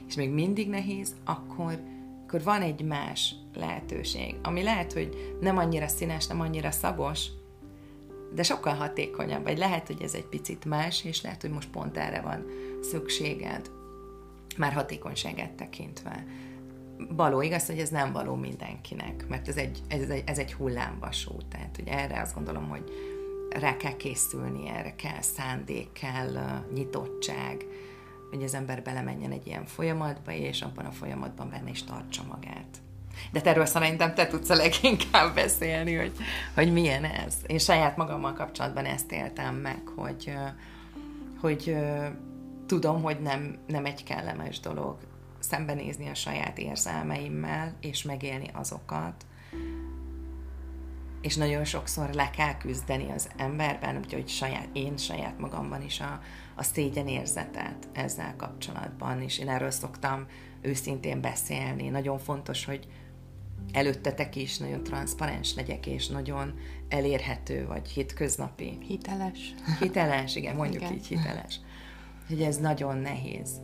és 0.08 0.14
még 0.14 0.30
mindig 0.30 0.68
nehéz, 0.68 1.14
akkor, 1.24 1.80
akkor 2.26 2.42
van 2.42 2.62
egy 2.62 2.82
más 2.82 3.34
lehetőség, 3.54 4.34
ami 4.42 4.62
lehet, 4.62 4.92
hogy 4.92 5.36
nem 5.40 5.56
annyira 5.56 5.88
színes, 5.88 6.26
nem 6.26 6.40
annyira 6.40 6.70
szagos, 6.70 7.26
de 8.34 8.42
sokkal 8.42 8.74
hatékonyabb, 8.74 9.42
vagy 9.42 9.58
lehet, 9.58 9.86
hogy 9.86 10.02
ez 10.02 10.14
egy 10.14 10.26
picit 10.26 10.64
más, 10.64 11.04
és 11.04 11.22
lehet, 11.22 11.40
hogy 11.40 11.50
most 11.50 11.70
pont 11.70 11.96
erre 11.96 12.20
van 12.20 12.44
szükséged, 12.80 13.70
már 14.56 14.72
hatékonyságát 14.72 15.52
tekintve. 15.52 16.26
Való 17.10 17.40
igaz, 17.42 17.66
hogy 17.66 17.78
ez 17.78 17.88
nem 17.88 18.12
való 18.12 18.34
mindenkinek, 18.34 19.28
mert 19.28 19.48
ez 19.48 19.56
egy, 19.56 19.78
ez 19.88 20.08
egy, 20.08 20.22
ez 20.26 20.38
egy 20.38 20.54
hullámvasú, 20.54 21.32
tehát 21.48 21.76
hogy 21.76 21.88
erre 21.88 22.20
azt 22.20 22.34
gondolom, 22.34 22.68
hogy 22.68 22.84
rá 23.50 23.76
kell 23.76 23.96
készülni, 23.96 24.68
erre 24.68 24.94
kell 24.94 25.20
szándék, 25.20 25.92
kell 25.92 26.62
nyitottság, 26.74 27.66
hogy 28.30 28.42
az 28.42 28.54
ember 28.54 28.82
belemenjen 28.82 29.32
egy 29.32 29.46
ilyen 29.46 29.66
folyamatba, 29.66 30.32
és 30.32 30.62
abban 30.62 30.84
a 30.84 30.90
folyamatban 30.90 31.50
benne 31.50 31.70
is 31.70 31.84
tartsa 31.84 32.22
magát. 32.28 32.78
De 33.32 33.40
erről 33.44 33.66
szerintem 33.66 34.14
te 34.14 34.26
tudsz 34.26 34.50
a 34.50 34.54
leginkább 34.54 35.34
beszélni, 35.34 35.94
hogy, 35.94 36.12
hogy 36.54 36.72
milyen 36.72 37.04
ez. 37.04 37.34
Én 37.46 37.58
saját 37.58 37.96
magammal 37.96 38.32
kapcsolatban 38.32 38.84
ezt 38.84 39.12
éltem 39.12 39.54
meg, 39.54 39.80
hogy, 39.96 40.32
hogy 41.40 41.76
tudom, 42.66 43.02
hogy 43.02 43.20
nem, 43.20 43.58
nem 43.66 43.84
egy 43.84 44.04
kellemes 44.04 44.60
dolog 44.60 44.96
szembenézni 45.38 46.08
a 46.08 46.14
saját 46.14 46.58
érzelmeimmel, 46.58 47.74
és 47.80 48.02
megélni 48.02 48.50
azokat, 48.52 49.26
és 51.20 51.36
nagyon 51.36 51.64
sokszor 51.64 52.10
le 52.12 52.30
kell 52.30 52.56
küzdeni 52.56 53.10
az 53.10 53.28
emberben, 53.36 53.96
úgyhogy 53.96 54.28
saját, 54.28 54.68
én 54.72 54.96
saját 54.96 55.38
magamban 55.38 55.82
is 55.82 56.00
a, 56.00 56.20
a 56.54 56.62
szégyen 56.62 57.08
érzetet 57.08 57.88
ezzel 57.92 58.34
kapcsolatban, 58.36 59.22
és 59.22 59.38
én 59.38 59.48
erről 59.48 59.70
szoktam 59.70 60.26
őszintén 60.60 61.20
beszélni. 61.20 61.88
Nagyon 61.88 62.18
fontos, 62.18 62.64
hogy 62.64 62.88
előttetek 63.72 64.36
is 64.36 64.58
nagyon 64.58 64.82
transzparens 64.82 65.54
legyek, 65.54 65.86
és 65.86 66.08
nagyon 66.08 66.54
elérhető, 66.88 67.66
vagy 67.66 67.88
hétköznapi. 67.88 68.78
Hiteles. 68.86 69.54
Hiteles, 69.80 70.36
igen, 70.36 70.56
mondjuk 70.56 70.82
igen. 70.82 70.94
így 70.94 71.06
hiteles. 71.06 71.60
Hogy 72.28 72.42
ez 72.42 72.56
nagyon 72.56 72.96
nehéz, 72.96 73.60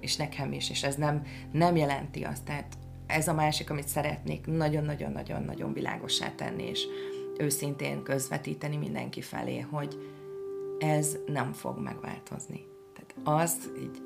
és 0.00 0.16
nekem 0.16 0.52
is, 0.52 0.70
és 0.70 0.82
ez 0.82 0.94
nem, 0.94 1.22
nem 1.52 1.76
jelenti 1.76 2.22
azt, 2.22 2.44
tehát 2.44 2.78
ez 3.06 3.28
a 3.28 3.34
másik, 3.34 3.70
amit 3.70 3.88
szeretnék 3.88 4.46
nagyon-nagyon-nagyon-nagyon 4.46 5.72
világossá 5.72 6.30
tenni, 6.34 6.62
és 6.62 6.86
őszintén 7.38 8.02
közvetíteni 8.02 8.76
mindenki 8.76 9.20
felé, 9.20 9.58
hogy 9.58 9.98
ez 10.78 11.16
nem 11.26 11.52
fog 11.52 11.78
megváltozni. 11.78 12.64
Tehát 12.94 13.42
az, 13.42 13.70
így 13.82 14.02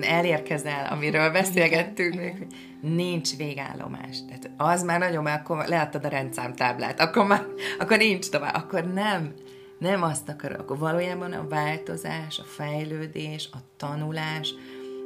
elérkezel, 0.00 0.86
amiről 0.90 1.30
beszélgettünk, 1.30 2.14
még, 2.14 2.36
hogy 2.38 2.54
nincs 2.80 3.36
végállomás. 3.36 4.24
Tehát 4.26 4.50
az 4.56 4.82
már 4.82 4.98
nagyon, 4.98 5.22
mert 5.22 5.40
akkor 5.40 5.64
leadtad 5.66 6.04
a 6.04 6.08
rendszámtáblát, 6.08 7.00
akkor 7.00 7.26
már, 7.26 7.46
akkor 7.78 7.96
nincs 7.96 8.28
tovább, 8.28 8.54
akkor 8.54 8.92
nem, 8.92 9.34
nem 9.78 10.02
azt 10.02 10.28
akarok, 10.28 10.60
akkor 10.60 10.78
valójában 10.78 11.32
a 11.32 11.48
változás, 11.48 12.38
a 12.38 12.44
fejlődés, 12.44 13.48
a 13.52 13.58
tanulás, 13.76 14.54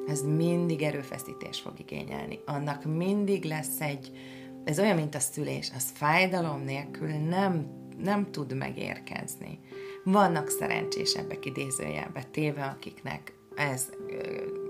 ez 0.08 0.22
mindig 0.22 0.82
erőfeszítés 0.82 1.60
fog 1.60 1.72
igényelni. 1.78 2.38
Annak 2.46 2.84
mindig 2.84 3.44
lesz 3.44 3.80
egy, 3.80 4.10
ez 4.64 4.78
olyan, 4.78 4.96
mint 4.96 5.14
a 5.14 5.20
szülés, 5.20 5.70
az 5.76 5.84
fájdalom 5.94 6.64
nélkül 6.64 7.08
nem, 7.08 7.66
nem 8.02 8.30
tud 8.30 8.56
megérkezni. 8.56 9.60
Vannak 10.04 10.48
szerencsésebbek 10.48 11.44
idézőjelbe 11.44 12.22
téve, 12.22 12.64
akiknek 12.64 13.32
ez 13.56 13.90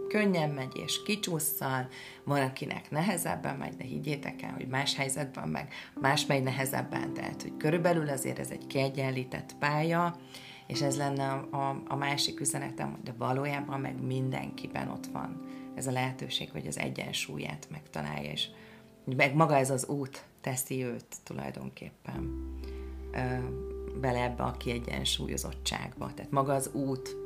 könnyen 0.08 0.50
megy 0.50 0.76
és 0.84 1.02
kicsúszszal, 1.02 1.88
van, 2.24 2.40
akinek 2.40 2.90
nehezebben 2.90 3.56
megy, 3.56 3.76
de 3.76 3.84
higgyétek 3.84 4.42
el, 4.42 4.52
hogy 4.52 4.66
más 4.66 4.94
helyzetben 4.94 5.48
meg 5.48 5.72
más 6.00 6.26
megy 6.26 6.42
nehezebben, 6.42 7.14
tehát 7.14 7.42
hogy 7.42 7.56
körülbelül 7.56 8.08
azért 8.08 8.38
ez 8.38 8.50
egy 8.50 8.66
kiegyenlített 8.66 9.56
pálya, 9.58 10.16
és 10.66 10.82
ez 10.82 10.96
lenne 10.96 11.30
a, 11.30 11.56
a, 11.56 11.82
a 11.88 11.96
másik 11.96 12.40
üzenetem, 12.40 12.98
de 13.04 13.14
valójában 13.18 13.80
meg 13.80 14.02
mindenkiben 14.02 14.88
ott 14.88 15.06
van 15.06 15.44
ez 15.74 15.86
a 15.86 15.92
lehetőség, 15.92 16.50
hogy 16.50 16.66
az 16.66 16.78
egyensúlyát 16.78 17.66
megtalálja, 17.70 18.30
és 18.30 18.48
meg 19.16 19.34
maga 19.34 19.56
ez 19.56 19.70
az 19.70 19.86
út 19.86 20.24
teszi 20.40 20.84
őt 20.84 21.16
tulajdonképpen 21.24 22.46
bele 24.00 24.22
ebbe 24.22 24.42
a 24.42 24.56
kiegyensúlyozottságba. 24.56 26.14
Tehát 26.14 26.30
maga 26.30 26.54
az 26.54 26.70
út 26.72 27.16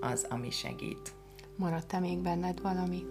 az, 0.00 0.26
ami 0.30 0.50
segít. 0.50 1.14
Maradt-e 1.60 1.98
még 1.98 2.18
benned 2.18 2.60
valami? 2.60 3.04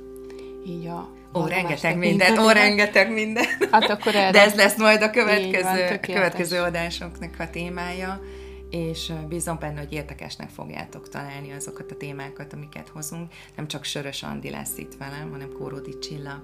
Így 0.65 0.87
a 0.87 1.09
Ó, 1.33 1.45
rengeteg 1.45 1.97
minden, 1.97 2.37
ó, 2.37 2.49
rengeteg 2.49 3.11
minden. 3.11 3.45
Hát 3.71 3.89
akkor 3.89 4.15
erre... 4.15 4.31
De 4.31 4.41
ez 4.41 4.55
lesz 4.55 4.77
majd 4.77 5.01
a 5.01 5.09
következő, 5.09 5.87
van, 5.87 5.99
következő 5.99 6.59
adásoknak 6.59 7.39
a 7.39 7.49
témája, 7.49 8.21
és 8.69 9.11
bízom 9.27 9.57
benne, 9.59 9.79
hogy 9.79 9.93
érdekesnek 9.93 10.49
fogjátok 10.49 11.09
találni 11.09 11.51
azokat 11.51 11.91
a 11.91 11.97
témákat, 11.97 12.53
amiket 12.53 12.89
hozunk. 12.89 13.31
Nem 13.55 13.67
csak 13.67 13.83
Sörös 13.83 14.23
Andi 14.23 14.49
lesz 14.49 14.77
itt 14.77 14.97
velem, 14.97 15.31
hanem 15.31 15.51
Kóródi 15.57 15.99
Csilla 15.99 16.43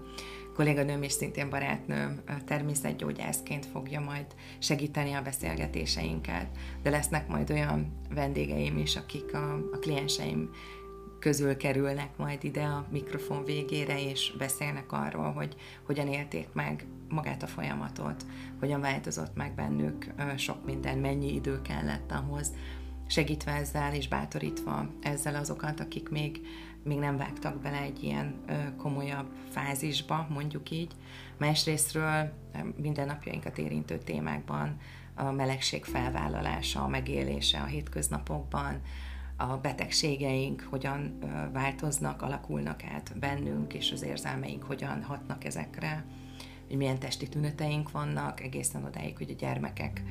kolléganőm 0.55 1.03
és 1.03 1.11
szintén 1.11 1.49
barátnőm 1.49 2.21
természetgyógyászként 2.45 3.65
fogja 3.65 3.99
majd 3.99 4.25
segíteni 4.59 5.13
a 5.13 5.21
beszélgetéseinket, 5.21 6.47
de 6.83 6.89
lesznek 6.89 7.27
majd 7.27 7.51
olyan 7.51 8.01
vendégeim 8.13 8.77
is, 8.77 8.95
akik 8.95 9.33
a, 9.33 9.53
a 9.53 9.79
klienseim 9.79 10.49
közül 11.19 11.57
kerülnek 11.57 12.17
majd 12.17 12.43
ide 12.43 12.63
a 12.63 12.85
mikrofon 12.91 13.45
végére, 13.45 14.01
és 14.09 14.33
beszélnek 14.37 14.91
arról, 14.91 15.31
hogy 15.31 15.55
hogyan 15.85 16.07
élték 16.07 16.47
meg 16.53 16.85
magát 17.09 17.43
a 17.43 17.47
folyamatot, 17.47 18.25
hogyan 18.59 18.81
változott 18.81 19.35
meg 19.35 19.55
bennük 19.55 20.07
sok 20.37 20.65
minden, 20.65 20.97
mennyi 20.97 21.33
idő 21.33 21.61
kellett 21.61 22.11
ahhoz, 22.11 22.53
segítve 23.07 23.51
ezzel 23.51 23.93
és 23.93 24.07
bátorítva 24.07 24.89
ezzel 25.01 25.35
azokat, 25.35 25.79
akik 25.79 26.09
még, 26.09 26.41
még 26.83 26.97
nem 26.97 27.17
vágtak 27.17 27.61
bele 27.61 27.81
egy 27.81 28.03
ilyen 28.03 28.35
komolyabb 28.77 29.27
fázisba, 29.49 30.27
mondjuk 30.29 30.71
így. 30.71 30.91
Másrésztről 31.37 32.33
mindennapjainkat 32.81 33.57
érintő 33.57 33.97
témákban 33.97 34.77
a 35.15 35.31
melegség 35.31 35.83
felvállalása, 35.83 36.83
a 36.83 36.87
megélése 36.87 37.59
a 37.59 37.65
hétköznapokban, 37.65 38.81
a 39.37 39.57
betegségeink 39.57 40.67
hogyan 40.69 41.17
változnak, 41.53 42.21
alakulnak 42.21 42.83
át 42.83 43.19
bennünk, 43.19 43.73
és 43.73 43.91
az 43.91 44.03
érzelmeink 44.03 44.63
hogyan 44.63 45.03
hatnak 45.03 45.43
ezekre, 45.43 46.05
hogy 46.67 46.77
milyen 46.77 46.99
testi 46.99 47.29
tüneteink 47.29 47.91
vannak, 47.91 48.41
egészen 48.41 48.83
odáig, 48.83 49.17
hogy 49.17 49.29
a 49.29 49.39
gyermekek 49.39 50.03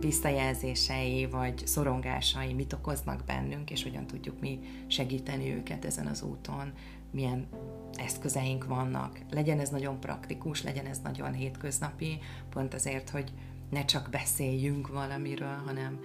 visszajelzései 0.00 1.26
vagy 1.26 1.66
szorongásai 1.66 2.52
mit 2.52 2.72
okoznak 2.72 3.24
bennünk, 3.26 3.70
és 3.70 3.82
hogyan 3.82 4.06
tudjuk 4.06 4.40
mi 4.40 4.60
segíteni 4.86 5.54
őket 5.54 5.84
ezen 5.84 6.06
az 6.06 6.22
úton, 6.22 6.72
milyen 7.10 7.46
eszközeink 7.94 8.64
vannak. 8.64 9.18
Legyen 9.30 9.60
ez 9.60 9.68
nagyon 9.68 10.00
praktikus, 10.00 10.62
legyen 10.62 10.86
ez 10.86 11.00
nagyon 11.02 11.32
hétköznapi, 11.32 12.18
pont 12.50 12.74
azért, 12.74 13.10
hogy 13.10 13.32
ne 13.70 13.84
csak 13.84 14.08
beszéljünk 14.10 14.88
valamiről, 14.88 15.62
hanem 15.66 16.00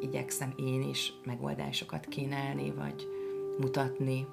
igyekszem 0.00 0.52
én 0.56 0.82
is 0.82 1.12
megoldásokat 1.24 2.06
kínálni, 2.06 2.70
vagy 2.70 3.08
mutatni, 3.58 4.26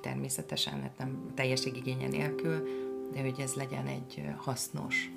természetesen 0.00 0.80
hát 0.80 0.98
nem 0.98 1.30
teljességigénye 1.34 2.08
nélkül, 2.08 2.68
de 3.12 3.20
hogy 3.20 3.40
ez 3.40 3.54
legyen 3.54 3.86
egy 3.86 4.22
hasznos 4.36 5.10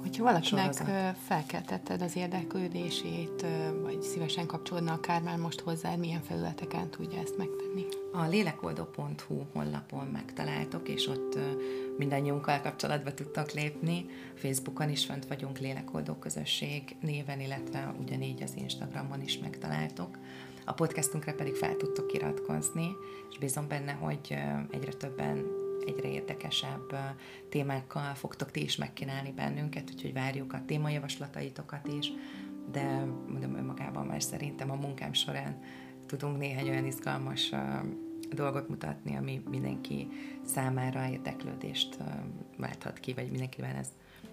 Hogyha 0.00 0.24
valakinek 0.24 0.72
sorozat. 0.72 1.16
felkeltetted 1.26 2.02
az 2.02 2.16
érdeklődését, 2.16 3.46
vagy 3.82 4.02
szívesen 4.02 4.46
kapcsolódna 4.46 4.92
akár 4.92 5.22
már 5.22 5.36
most 5.36 5.60
hozzá, 5.60 5.96
milyen 5.96 6.22
felületeken 6.22 6.90
tudja 6.90 7.20
ezt 7.20 7.36
megtenni? 7.36 7.86
A 8.12 8.26
lélekoldó.hu 8.26 9.42
honlapon 9.52 10.06
megtaláltok, 10.06 10.88
és 10.88 11.06
ott 11.06 11.38
mindannyiunkkal 11.98 12.60
kapcsolatba 12.60 13.14
tudtok 13.14 13.52
lépni. 13.52 14.06
Facebookon 14.34 14.90
is 14.90 15.04
fönt 15.04 15.26
vagyunk 15.26 15.58
Lélekoldó 15.58 16.14
közösség 16.14 16.96
néven, 17.00 17.40
illetve 17.40 17.94
ugyanígy 18.00 18.42
az 18.42 18.52
Instagramon 18.56 19.22
is 19.22 19.38
megtaláltok. 19.38 20.18
A 20.64 20.72
podcastunkra 20.72 21.34
pedig 21.34 21.54
fel 21.54 21.76
tudtok 21.76 22.12
iratkozni, 22.12 22.96
és 23.30 23.38
bízom 23.38 23.68
benne, 23.68 23.92
hogy 23.92 24.38
egyre 24.70 24.92
többen 24.92 25.57
egyre 25.88 26.10
érdekesebb 26.10 26.96
témákkal 27.48 28.14
fogtok 28.14 28.50
ti 28.50 28.62
is 28.62 28.76
megkínálni 28.76 29.32
bennünket, 29.32 29.90
úgyhogy 29.92 30.12
várjuk 30.12 30.52
a 30.52 30.64
témajavaslataitokat 30.66 31.88
is, 31.98 32.12
de 32.70 33.04
mondom 33.28 33.56
önmagában 33.56 34.06
már 34.06 34.22
szerintem 34.22 34.70
a 34.70 34.74
munkám 34.74 35.12
során 35.12 35.62
tudunk 36.06 36.38
néhány 36.38 36.68
olyan 36.68 36.86
izgalmas 36.86 37.52
dolgot 38.30 38.68
mutatni, 38.68 39.16
ami 39.16 39.42
mindenki 39.50 40.08
számára 40.44 41.08
érdeklődést 41.10 41.96
válthat 42.56 42.98
ki, 42.98 43.12
vagy 43.12 43.30
mindenkivel 43.30 43.76
ez 43.76 43.88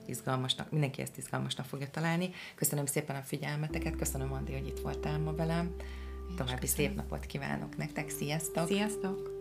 izgalmasnak, 0.05 0.71
mindenki 0.71 1.01
ezt 1.01 1.17
izgalmasnak 1.17 1.65
fogja 1.65 1.89
találni. 1.89 2.29
Köszönöm 2.55 2.85
szépen 2.85 3.15
a 3.15 3.21
figyelmeteket, 3.21 3.95
köszönöm 3.95 4.33
Andi, 4.33 4.53
hogy 4.53 4.67
itt 4.67 4.79
voltál 4.79 5.19
ma 5.19 5.33
velem. 5.35 5.75
További 6.35 6.67
szép 6.67 6.95
napot 6.95 7.25
kívánok 7.25 7.77
nektek, 7.77 8.09
sziasztok! 8.09 8.67
Sziasztok! 8.67 9.34